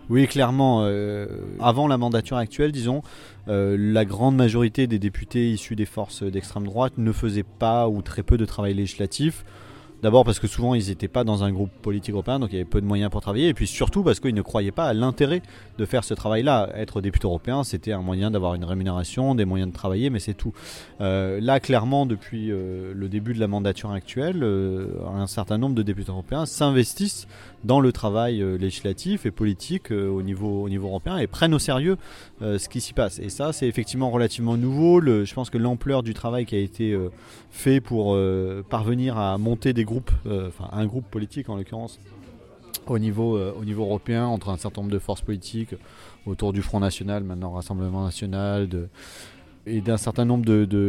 Oui, 0.09 0.27
clairement. 0.27 0.83
avant 1.59 1.87
la 1.87 1.97
mandature 1.97 2.37
actuelle, 2.37 2.71
disons, 2.71 3.01
la 3.47 4.05
grande 4.05 4.35
majorité 4.35 4.87
des 4.87 4.99
députés 4.99 5.51
issus 5.51 5.75
des 5.75 5.85
forces 5.85 6.23
d'extrême 6.23 6.65
droite 6.65 6.93
ne 6.97 7.11
faisaient 7.11 7.43
pas 7.43 7.87
ou 7.87 8.01
très 8.01 8.23
peu 8.23 8.37
de 8.37 8.45
travail 8.45 8.73
législatif. 8.73 9.43
D'abord 10.01 10.25
parce 10.25 10.39
que 10.39 10.47
souvent 10.47 10.73
ils 10.73 10.87
n'étaient 10.87 11.07
pas 11.07 11.23
dans 11.23 11.43
un 11.43 11.51
groupe 11.51 11.69
politique 11.81 12.13
européen, 12.13 12.39
donc 12.39 12.49
il 12.51 12.55
y 12.55 12.59
avait 12.59 12.65
peu 12.65 12.81
de 12.81 12.85
moyens 12.87 13.11
pour 13.11 13.21
travailler, 13.21 13.49
et 13.49 13.53
puis 13.53 13.67
surtout 13.67 14.03
parce 14.03 14.19
qu'ils 14.19 14.33
ne 14.33 14.41
croyaient 14.41 14.71
pas 14.71 14.85
à 14.85 14.93
l'intérêt 14.93 15.41
de 15.77 15.85
faire 15.85 16.03
ce 16.03 16.13
travail-là. 16.13 16.69
Être 16.75 17.01
député 17.01 17.27
européen, 17.27 17.63
c'était 17.63 17.91
un 17.91 18.01
moyen 18.01 18.31
d'avoir 18.31 18.55
une 18.55 18.65
rémunération, 18.65 19.35
des 19.35 19.45
moyens 19.45 19.71
de 19.71 19.75
travailler, 19.75 20.09
mais 20.09 20.19
c'est 20.19 20.33
tout. 20.33 20.53
Euh, 21.01 21.39
là, 21.41 21.59
clairement, 21.59 22.05
depuis 22.05 22.51
euh, 22.51 22.93
le 22.95 23.09
début 23.09 23.33
de 23.33 23.39
la 23.39 23.47
mandature 23.47 23.91
actuelle, 23.91 24.43
euh, 24.43 24.87
un 25.15 25.27
certain 25.27 25.57
nombre 25.57 25.75
de 25.75 25.83
députés 25.83 26.11
européens 26.11 26.45
s'investissent 26.45 27.27
dans 27.63 27.79
le 27.79 27.91
travail 27.91 28.43
législatif 28.57 29.27
et 29.27 29.31
politique 29.31 29.91
au, 29.91 30.23
niveau, 30.23 30.63
au 30.63 30.69
niveau 30.69 30.87
européen 30.87 31.17
et 31.17 31.27
prennent 31.27 31.53
au 31.53 31.59
sérieux 31.59 31.95
ce 32.41 32.67
qui 32.67 32.81
s'y 32.81 32.93
passe. 32.93 33.19
Et 33.19 33.29
ça, 33.29 33.53
c'est 33.53 33.67
effectivement 33.67 34.09
relativement 34.09 34.57
nouveau. 34.57 34.99
Je 34.99 35.31
pense 35.35 35.51
que 35.51 35.59
l'ampleur 35.59 36.01
du 36.01 36.15
travail 36.15 36.47
qui 36.47 36.55
a 36.55 36.57
été 36.57 36.97
fait 37.51 37.79
pour 37.79 38.17
parvenir 38.67 39.19
à 39.19 39.37
monter 39.37 39.73
des 39.73 39.83
groupes, 39.83 39.90
enfin 40.25 40.69
un 40.71 40.85
groupe 40.85 41.05
politique 41.05 41.49
en 41.49 41.55
l'occurrence, 41.55 41.99
au 42.87 42.99
niveau, 42.99 43.39
au 43.39 43.65
niveau 43.65 43.83
européen, 43.83 44.25
entre 44.25 44.49
un 44.49 44.57
certain 44.57 44.81
nombre 44.81 44.93
de 44.93 44.99
forces 44.99 45.21
politiques 45.21 45.75
autour 46.25 46.53
du 46.53 46.61
Front 46.61 46.79
National, 46.79 47.23
maintenant 47.23 47.51
Rassemblement 47.51 48.03
National, 48.03 48.67
et 49.65 49.81
d'un 49.81 49.97
certain 49.97 50.25
nombre 50.25 50.45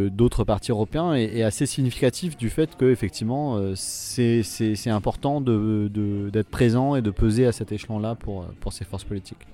d'autres 0.09 0.45
partis 0.45 0.71
européens 0.71 1.15
est, 1.15 1.43
assez 1.43 1.67
significatif 1.67 2.37
du 2.37 2.49
fait 2.49 2.77
que 2.77 2.91
effectivement 2.91 3.57
euh, 3.57 3.75
c'est 3.77 4.91
important 4.91 5.41
d'être 5.41 6.49
présent 6.49 6.97
et 6.97 7.03
de 7.03 7.11
peser 7.11 7.47
à 7.47 7.53
cet 7.53 7.73
échelon-là 7.73 8.15
pour, 8.15 8.47
ces 8.73 8.85
forces 8.85 9.05
politiques. 9.05 9.47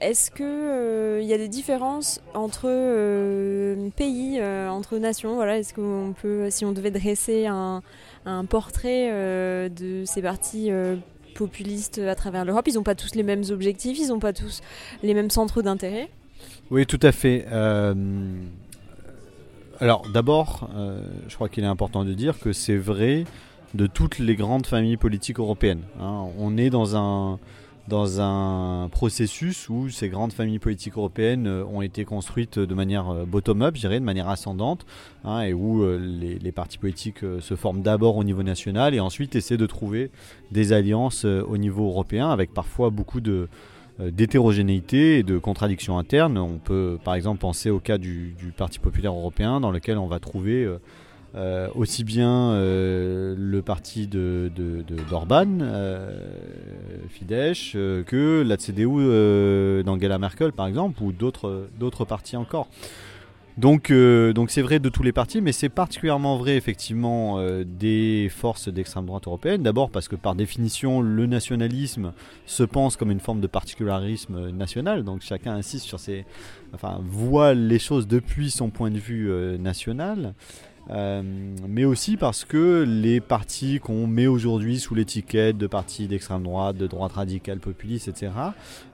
Est-ce 0.00 0.30
qu'il 0.30 0.44
euh, 0.44 1.20
y 1.22 1.32
a 1.32 1.38
des 1.38 1.48
différences 1.48 2.20
entre 2.34 2.66
euh, 2.66 3.88
pays, 3.96 4.40
entre 4.40 4.98
nations? 4.98 5.34
Voilà, 5.34 5.58
Est-ce 5.58 5.74
qu'on 5.74 6.14
peut, 6.20 6.50
si 6.50 6.64
on 6.64 6.72
devait 6.72 6.92
dresser 6.92 7.46
un, 7.46 7.82
un 8.26 8.44
portrait 8.44 9.10
de 9.70 10.04
ces 10.04 10.22
partis 10.22 10.70
populistes 11.34 11.98
à 11.98 12.14
travers 12.14 12.44
l'Europe, 12.44 12.66
ils 12.68 12.74
n'ont 12.74 12.82
pas 12.82 12.94
tous 12.94 13.14
les 13.14 13.22
mêmes 13.22 13.44
objectifs, 13.50 13.98
ils 13.98 14.08
n'ont 14.08 14.18
pas 14.18 14.32
tous 14.32 14.60
les 15.02 15.14
mêmes 15.14 15.30
centres 15.30 15.62
d'intérêt 15.62 16.08
oui, 16.70 16.86
tout 16.86 17.00
à 17.02 17.12
fait. 17.12 17.46
Euh, 17.50 17.94
alors 19.80 20.06
d'abord, 20.12 20.68
euh, 20.74 21.02
je 21.28 21.34
crois 21.34 21.48
qu'il 21.48 21.64
est 21.64 21.68
important 21.68 22.04
de 22.04 22.12
dire 22.12 22.38
que 22.38 22.52
c'est 22.52 22.76
vrai 22.76 23.24
de 23.74 23.86
toutes 23.86 24.18
les 24.18 24.34
grandes 24.34 24.66
familles 24.66 24.96
politiques 24.96 25.38
européennes. 25.38 25.82
Hein. 26.00 26.26
On 26.38 26.56
est 26.56 26.70
dans 26.70 26.96
un, 26.96 27.38
dans 27.88 28.20
un 28.20 28.88
processus 28.90 29.68
où 29.68 29.88
ces 29.88 30.08
grandes 30.08 30.32
familles 30.32 30.58
politiques 30.58 30.96
européennes 30.96 31.46
euh, 31.46 31.64
ont 31.64 31.82
été 31.82 32.04
construites 32.04 32.58
de 32.58 32.74
manière 32.74 33.26
bottom-up, 33.26 33.74
je 33.76 33.80
dirais, 33.80 34.00
de 34.00 34.04
manière 34.04 34.28
ascendante, 34.28 34.86
hein, 35.24 35.40
et 35.40 35.52
où 35.52 35.84
les, 35.98 36.38
les, 36.38 36.52
partis 36.52 36.78
politiques 36.78 37.20
se 37.40 37.56
forment 37.56 37.82
d'abord 37.82 38.16
au 38.16 38.24
niveau 38.24 38.42
national 38.42 38.94
et 38.94 39.00
ensuite 39.00 39.34
essaient 39.34 39.56
de 39.56 39.66
trouver 39.66 40.10
des 40.50 40.72
alliances 40.72 41.24
au 41.24 41.56
niveau 41.56 41.86
européen, 41.86 42.30
avec 42.30 42.52
parfois 42.52 42.90
beaucoup 42.90 43.20
de, 43.20 43.48
euh, 44.00 44.12
d'hétérogénéité 44.12 45.18
et 45.18 45.22
de 45.24 45.38
contradictions 45.38 45.98
internes. 45.98 46.38
On 46.38 46.58
peut 46.58 46.98
par 47.02 47.14
exemple 47.14 47.40
penser 47.40 47.70
au 47.70 47.80
cas 47.80 47.98
du, 47.98 48.34
Parti 48.56 48.78
populaire 48.78 49.12
européen 49.12 49.60
dans 49.60 49.70
lequel 49.70 49.98
on 49.98 50.06
va 50.06 50.18
trouver 50.18 50.66
euh, 51.34 51.38
euh, 51.38 51.68
aussi 51.74 52.04
bien 52.04 52.52
le 52.54 53.60
parti 53.60 54.06
d'Orban, 54.06 55.46
de, 55.46 55.62
de, 55.64 57.08
Fidesz, 57.08 57.72
que 57.72 58.42
la 58.46 58.56
CDU 58.56 59.84
d'Angela 59.84 60.18
Merkel 60.18 60.52
par 60.52 60.66
exemple, 60.66 61.02
ou 61.02 61.12
d'autres 61.12 62.04
partis 62.04 62.36
encore. 62.36 62.68
Donc, 63.58 63.90
euh, 63.90 64.32
donc 64.32 64.52
c'est 64.52 64.62
vrai 64.62 64.78
de 64.78 64.88
tous 64.88 65.02
les 65.02 65.10
partis, 65.10 65.40
mais 65.40 65.50
c'est 65.50 65.68
particulièrement 65.68 66.36
vrai 66.36 66.56
effectivement 66.56 67.40
euh, 67.40 67.64
des 67.66 68.28
forces 68.30 68.68
d'extrême 68.68 69.04
droite 69.06 69.26
européenne. 69.26 69.64
D'abord 69.64 69.90
parce 69.90 70.06
que 70.06 70.14
par 70.14 70.36
définition, 70.36 71.00
le 71.00 71.26
nationalisme 71.26 72.12
se 72.46 72.62
pense 72.62 72.96
comme 72.96 73.10
une 73.10 73.18
forme 73.18 73.40
de 73.40 73.48
particularisme 73.48 74.50
national. 74.50 75.02
Donc 75.02 75.22
chacun 75.22 75.54
insiste 75.56 75.86
sur 75.86 75.98
ses, 75.98 76.24
enfin 76.72 77.00
voit 77.02 77.52
les 77.52 77.80
choses 77.80 78.06
depuis 78.06 78.52
son 78.52 78.70
point 78.70 78.92
de 78.92 78.98
vue 78.98 79.28
euh, 80.90 81.22
mais 81.68 81.84
aussi 81.84 82.16
parce 82.16 82.44
que 82.44 82.84
les 82.86 83.20
partis 83.20 83.78
qu'on 83.80 84.06
met 84.06 84.26
aujourd'hui 84.26 84.78
sous 84.78 84.94
l'étiquette 84.94 85.58
de 85.58 85.66
partis 85.66 86.08
d'extrême 86.08 86.42
droite, 86.42 86.76
de 86.76 86.86
droite 86.86 87.12
radicale, 87.12 87.58
populiste, 87.58 88.08
etc., 88.08 88.30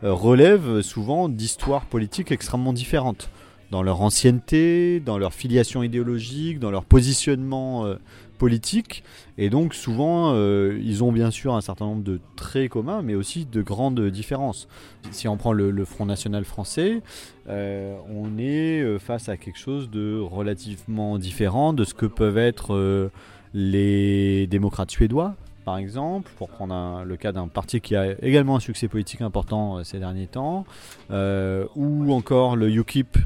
relèvent 0.02 0.82
souvent 0.82 1.28
d'histoires 1.28 1.86
politiques 1.86 2.32
extrêmement 2.32 2.72
différentes 2.72 3.30
dans 3.74 3.82
leur 3.82 4.02
ancienneté, 4.02 5.00
dans 5.00 5.18
leur 5.18 5.34
filiation 5.34 5.82
idéologique, 5.82 6.60
dans 6.60 6.70
leur 6.70 6.84
positionnement 6.84 7.86
euh, 7.86 7.96
politique. 8.38 9.04
Et 9.38 9.50
donc 9.50 9.74
souvent, 9.74 10.32
euh, 10.34 10.78
ils 10.82 11.02
ont 11.02 11.12
bien 11.12 11.30
sûr 11.30 11.54
un 11.54 11.60
certain 11.60 11.86
nombre 11.86 12.02
de 12.02 12.20
traits 12.36 12.70
communs, 12.70 13.02
mais 13.02 13.14
aussi 13.14 13.46
de 13.46 13.62
grandes 13.62 14.08
différences. 14.10 14.68
Si 15.10 15.28
on 15.28 15.36
prend 15.36 15.52
le, 15.52 15.84
Front 15.84 16.06
National 16.06 16.44
français, 16.44 17.02
euh, 17.48 17.96
on 18.08 18.38
est 18.38 18.98
face 18.98 19.28
à 19.28 19.36
quelque 19.36 19.58
chose 19.58 19.90
de 19.90 20.18
relativement 20.18 21.18
différent 21.18 21.72
de 21.72 21.84
ce 21.84 21.94
que 21.94 22.06
peuvent 22.06 22.38
être 22.38 23.10
les 23.52 24.46
démocrates 24.46 24.90
suédois, 24.90 25.34
par 25.64 25.78
exemple, 25.78 26.30
pour 26.36 26.48
prendre 26.48 27.04
le 27.04 27.16
cas 27.16 27.32
d'un 27.32 27.48
parti 27.48 27.80
qui 27.80 27.96
a 27.96 28.12
également 28.22 28.56
un 28.56 28.60
succès 28.60 28.88
politique 28.88 29.20
important 29.20 29.84
ces 29.84 29.98
derniers 29.98 30.26
temps, 30.26 30.64
ou 31.10 32.12
encore 32.12 32.56
le 32.56 32.70
UKIP 32.70 33.18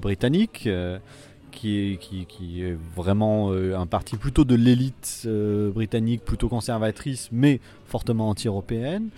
britannique 0.00 0.68
qui 1.52 1.98
est, 2.62 2.76
vraiment 2.96 3.52
euh, 3.52 3.76
un 3.76 3.86
parti 3.86 4.16
plutôt 4.16 4.44
de 4.44 4.54
l'élite 4.54 5.22
euh, 5.26 5.70
britannique, 5.70 6.24
plutôt 6.24 6.48
conservatrice, 6.48 7.28
mais 7.30 7.60
fortement 7.86 8.30
anti-européenne. 8.30 9.10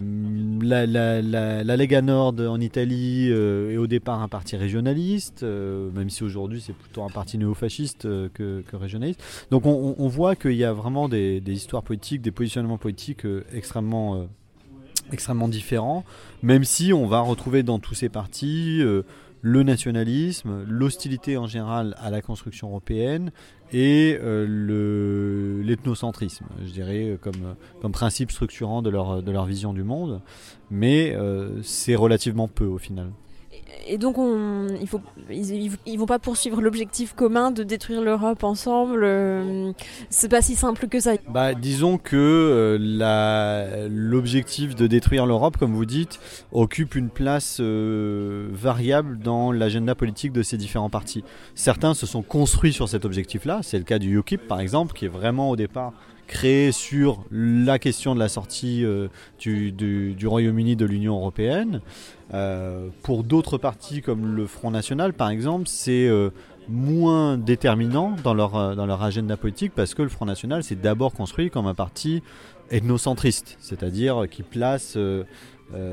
Mm, 0.00 0.62
la, 0.64 1.76
Lega 1.76 2.02
Nord 2.02 2.34
en 2.40 2.60
Italie 2.60 3.28
euh, 3.30 3.72
est 3.72 3.76
au 3.76 3.86
départ 3.86 4.20
un 4.22 4.28
parti 4.28 4.56
régionaliste, 4.56 5.44
même 5.44 6.10
si 6.10 6.24
aujourd'hui 6.24 6.60
c'est 6.60 6.72
plutôt 6.72 7.02
un 7.02 7.10
parti 7.10 7.38
néofasciste 7.38 8.02
que, 8.02 8.64
régionaliste. 8.72 9.22
Donc 9.50 9.66
on, 9.66 10.08
voit 10.08 10.34
qu'il 10.34 10.56
y 10.56 10.64
a 10.64 10.72
vraiment 10.72 11.08
des, 11.08 11.40
histoires 11.46 11.82
politiques, 11.82 12.22
des 12.22 12.32
positionnements 12.32 12.78
politiques 12.78 13.26
extrêmement, 13.52 14.26
extrêmement 15.12 15.48
différents, 15.48 16.04
même 16.42 16.64
si 16.64 16.92
on 16.92 17.06
va 17.06 17.20
retrouver 17.20 17.62
dans 17.62 17.78
tous 17.78 17.94
ces 17.94 18.08
partis 18.08 18.82
le 19.46 19.62
nationalisme, 19.62 20.64
l'hostilité 20.66 21.36
en 21.36 21.46
général 21.46 21.94
à 21.98 22.08
la 22.08 22.22
construction 22.22 22.68
européenne 22.68 23.30
et 23.74 24.18
euh, 24.22 25.62
l'ethnocentrisme, 25.62 26.46
je 26.64 26.72
dirais, 26.72 27.18
comme, 27.20 27.54
comme 27.82 27.92
principe 27.92 28.30
structurant 28.32 28.80
de 28.80 28.88
leur, 28.88 29.22
de 29.22 29.30
leur 29.30 29.44
vision 29.44 29.74
du 29.74 29.82
monde. 29.82 30.22
Mais 30.70 31.14
euh, 31.14 31.60
c'est 31.62 31.94
relativement 31.94 32.48
peu 32.48 32.64
au 32.64 32.78
final 32.78 33.10
et 33.86 33.98
donc, 33.98 34.16
ils, 35.30 35.72
ils 35.86 35.98
vont 35.98 36.06
pas 36.06 36.18
poursuivre 36.18 36.60
l'objectif 36.60 37.14
commun 37.14 37.50
de 37.50 37.62
détruire 37.62 38.02
l'Europe 38.02 38.42
ensemble. 38.44 39.02
Euh, 39.04 39.72
c'est 40.08 40.28
pas 40.28 40.42
si 40.42 40.54
simple 40.54 40.88
que 40.88 41.00
ça. 41.00 41.12
Bah, 41.28 41.54
disons 41.54 41.98
que 41.98 42.16
euh, 42.16 43.88
l'objectif 43.90 44.74
de 44.74 44.86
détruire 44.86 45.26
l'Europe, 45.26 45.56
comme 45.56 45.74
vous 45.74 45.84
dites, 45.84 46.18
occupe 46.52 46.94
une 46.94 47.10
place 47.10 47.58
euh, 47.60 48.48
variable 48.52 49.18
dans 49.18 49.52
l'agenda 49.52 49.94
politique 49.94 50.32
de 50.32 50.42
ces 50.42 50.56
différents 50.56 50.90
partis. 50.90 51.24
Certains 51.54 51.94
se 51.94 52.06
sont 52.06 52.22
construits 52.22 52.72
sur 52.72 52.88
cet 52.88 53.04
objectif-là. 53.04 53.60
C'est 53.62 53.78
le 53.78 53.84
cas 53.84 53.98
du 53.98 54.18
UKIP, 54.18 54.46
par 54.48 54.60
exemple, 54.60 54.94
qui 54.94 55.04
est 55.04 55.08
vraiment 55.08 55.50
au 55.50 55.56
départ 55.56 55.92
créé 56.26 56.72
sur 56.72 57.24
la 57.30 57.78
question 57.78 58.14
de 58.14 58.20
la 58.20 58.28
sortie 58.28 58.84
du, 59.38 59.72
du 59.72 60.26
Royaume-Uni 60.26 60.76
de 60.76 60.86
l'Union 60.86 61.16
européenne. 61.16 61.80
Euh, 62.32 62.88
pour 63.02 63.22
d'autres 63.22 63.58
partis 63.58 64.00
comme 64.00 64.34
le 64.34 64.46
Front 64.46 64.70
National 64.70 65.12
par 65.12 65.28
exemple, 65.28 65.64
c'est 65.66 66.08
euh, 66.08 66.30
moins 66.68 67.36
déterminant 67.36 68.16
dans 68.24 68.32
leur, 68.32 68.56
euh, 68.56 68.74
dans 68.74 68.86
leur 68.86 69.02
agenda 69.02 69.36
politique 69.36 69.72
parce 69.74 69.94
que 69.94 70.02
le 70.02 70.08
Front 70.08 70.24
National 70.24 70.64
s'est 70.64 70.74
d'abord 70.74 71.12
construit 71.12 71.50
comme 71.50 71.66
un 71.66 71.74
parti 71.74 72.22
ethnocentriste, 72.70 73.56
c'est-à-dire 73.60 74.24
qui 74.30 74.42
place, 74.42 74.96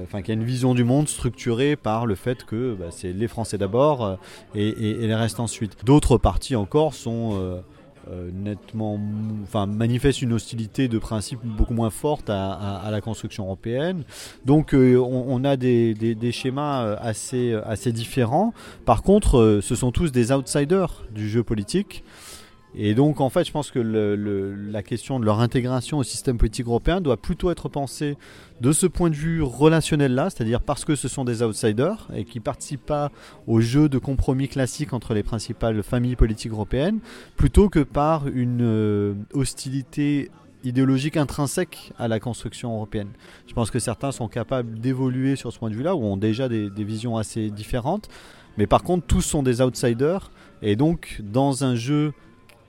enfin 0.04 0.22
qui 0.22 0.32
a 0.32 0.34
une 0.34 0.46
vision 0.46 0.74
du 0.74 0.86
monde 0.86 1.10
structurée 1.10 1.76
par 1.76 2.06
le 2.06 2.16
fait 2.16 2.46
que 2.46 2.76
bah, 2.80 2.88
c'est 2.92 3.12
les 3.12 3.28
Français 3.28 3.58
d'abord 3.58 4.18
et, 4.56 4.70
et, 4.70 5.06
les 5.06 5.16
restes 5.16 5.42
ensuite. 5.42 5.84
D'autres 5.84 6.18
partis 6.18 6.56
encore 6.56 6.94
sont 6.94 7.32
euh, 7.34 7.60
nettement, 8.34 9.00
enfin, 9.44 9.66
manifeste 9.66 10.22
une 10.22 10.34
hostilité 10.34 10.88
de 10.88 10.98
principe 10.98 11.40
beaucoup 11.44 11.74
moins 11.74 11.90
forte 11.90 12.30
à, 12.30 12.88
la 12.90 13.02
construction 13.02 13.46
européenne. 13.46 14.04
Donc, 14.46 14.74
euh, 14.74 14.98
on, 14.98 15.44
a 15.44 15.56
des, 15.58 16.32
schémas 16.32 16.84
euh, 16.84 16.96
assez, 17.00 17.54
assez 17.66 17.92
différents. 17.92 18.54
Par 18.86 19.04
contre, 19.04 19.60
ce 19.62 19.76
sont 19.76 19.92
tous 19.92 20.12
des 20.12 20.32
outsiders 20.32 21.04
du 21.14 21.30
jeu 21.30 21.44
politique. 21.44 22.04
Et 22.74 22.94
donc, 22.96 23.20
en 23.20 23.30
fait, 23.30 23.46
je 23.46 23.52
pense 23.52 23.70
que 23.70 23.80
la 23.80 24.84
question 24.84 25.20
de 25.20 25.26
leur 25.26 25.42
intégration 25.42 25.98
au 25.98 26.04
système 26.04 26.38
politique 26.38 26.68
européen 26.68 27.02
doit 27.02 27.18
plutôt 27.18 27.52
être 27.52 27.68
pensée 27.68 28.18
de 28.62 28.72
ce 28.72 28.88
point 28.88 29.10
de 29.10 29.16
vue 29.16 29.42
relationnel-là, 29.42 30.30
c'est-à-dire 30.30 30.62
parce 30.62 30.86
que 30.86 30.96
ce 30.96 31.08
sont 31.08 31.26
des 31.26 31.44
outsiders 31.44 32.08
et 32.16 32.24
qui 32.24 32.40
ne 32.40 32.44
participent 32.44 32.86
pas 32.86 33.12
au 33.46 33.60
jeu 33.60 33.90
de 33.90 33.98
compromis 33.98 34.48
classique 34.48 34.94
entre 34.94 35.14
les 35.14 35.24
principales 35.24 35.84
familles 35.84 36.16
politiques 36.16 36.54
européennes, 36.54 37.00
plutôt 37.36 37.68
que 37.68 37.80
par 37.80 38.28
une 38.28 38.62
euh, 38.62 39.14
hostilité 39.34 40.32
idéologique 40.64 41.18
intrinsèque 41.18 41.92
à 41.98 42.08
la 42.08 42.20
construction 42.20 42.76
européenne. 42.76 43.10
Je 43.48 43.54
pense 43.54 43.72
que 43.72 43.80
certains 43.80 44.12
sont 44.12 44.28
capables 44.28 44.80
d'évoluer 44.80 45.36
sur 45.36 45.52
ce 45.52 45.60
point 45.60 45.72
de 45.72 45.76
vue-là, 45.76 45.96
ou 45.96 46.04
ont 46.04 46.18
déjà 46.18 46.48
des 46.48 46.70
visions 46.84 47.18
assez 47.18 47.50
différentes, 47.50 48.10
mais 48.58 48.68
par 48.68 48.84
contre, 48.84 49.08
tous 49.08 49.22
sont 49.22 49.44
des 49.44 49.62
outsiders, 49.62 50.32
et 50.62 50.76
donc 50.76 51.20
dans 51.24 51.64
un 51.64 51.76
jeu 51.76 52.14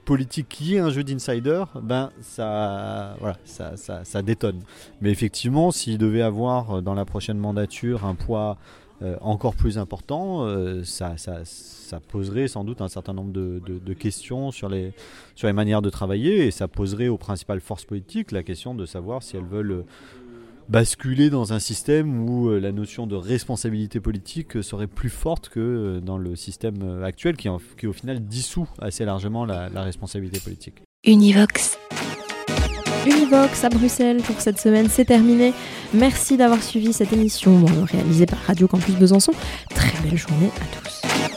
politique 0.05 0.47
qui 0.49 0.75
est 0.75 0.79
un 0.79 0.89
jeu 0.89 1.03
d'insider, 1.03 1.63
ben 1.81 2.11
ça, 2.21 3.15
voilà, 3.19 3.37
ça, 3.45 3.75
ça, 4.03 4.21
détonne. 4.21 4.59
Mais 5.01 5.11
effectivement, 5.11 5.71
s'il 5.71 5.97
devait 5.97 6.21
avoir 6.21 6.77
euh, 6.77 6.81
dans 6.81 6.93
la 6.93 7.05
prochaine 7.05 7.37
mandature 7.37 8.05
un 8.05 8.15
poids 8.15 8.57
euh, 9.01 9.17
encore 9.21 9.55
plus 9.55 9.77
important, 9.77 10.45
euh, 10.45 10.83
ça, 10.83 11.15
poserait 12.07 12.47
sans 12.47 12.63
doute 12.63 12.81
un 12.81 12.87
certain 12.87 13.13
nombre 13.13 13.31
de, 13.31 13.61
de, 13.65 13.93
questions 13.93 14.51
sur 14.51 14.67
les, 14.67 14.93
sur 15.35 15.47
les 15.47 15.53
manières 15.53 15.81
de 15.81 15.89
travailler 15.89 16.47
et 16.47 16.51
ça 16.51 16.67
poserait 16.67 17.07
aux 17.07 17.17
principales 17.17 17.59
forces 17.59 17.85
politiques 17.85 18.31
la 18.31 18.41
question 18.41 18.73
de 18.73 18.85
savoir 18.85 19.21
si 19.21 19.37
elles 19.37 19.45
veulent 19.45 19.83
basculer 20.69 21.29
dans 21.29 21.53
un 21.53 21.59
système 21.59 22.27
où 22.29 22.49
euh, 22.49 22.59
la 22.59 22.71
notion 22.71 23.07
de 23.07 23.15
responsabilité 23.15 23.99
politique 23.99 24.63
serait 24.63 24.87
plus 24.87 25.09
forte 25.09 25.49
que 25.49 25.59
euh, 25.59 25.99
dans 26.01 26.17
le 26.17 26.35
système 26.35 26.81
euh, 26.83 27.03
actuel 27.03 27.35
qui, 27.37 27.49
qui 27.77 27.87
au 27.87 27.93
final 27.93 28.25
dissout 28.25 28.67
assez 28.79 29.05
largement 29.05 29.45
la, 29.45 29.69
responsabilité 29.83 30.39
politique. 30.39 30.83
Univox. 31.05 31.77
Univox 33.05 33.63
à 33.63 33.69
Bruxelles 33.69 34.21
pour 34.21 34.39
cette 34.39 34.59
semaine, 34.59 34.87
c'est 34.89 35.05
terminé. 35.05 35.53
Merci 35.93 36.37
d'avoir 36.37 36.63
suivi 36.63 36.93
cette 36.93 37.11
émission 37.11 37.65
réalisée 37.83 38.25
par 38.25 38.39
Radio 38.39 38.67
Campus 38.67 38.95
Besançon. 38.95 39.33
Très 39.69 39.91
belle 40.03 40.17
journée 40.17 40.47
à 40.47 40.79
tous. 40.79 41.32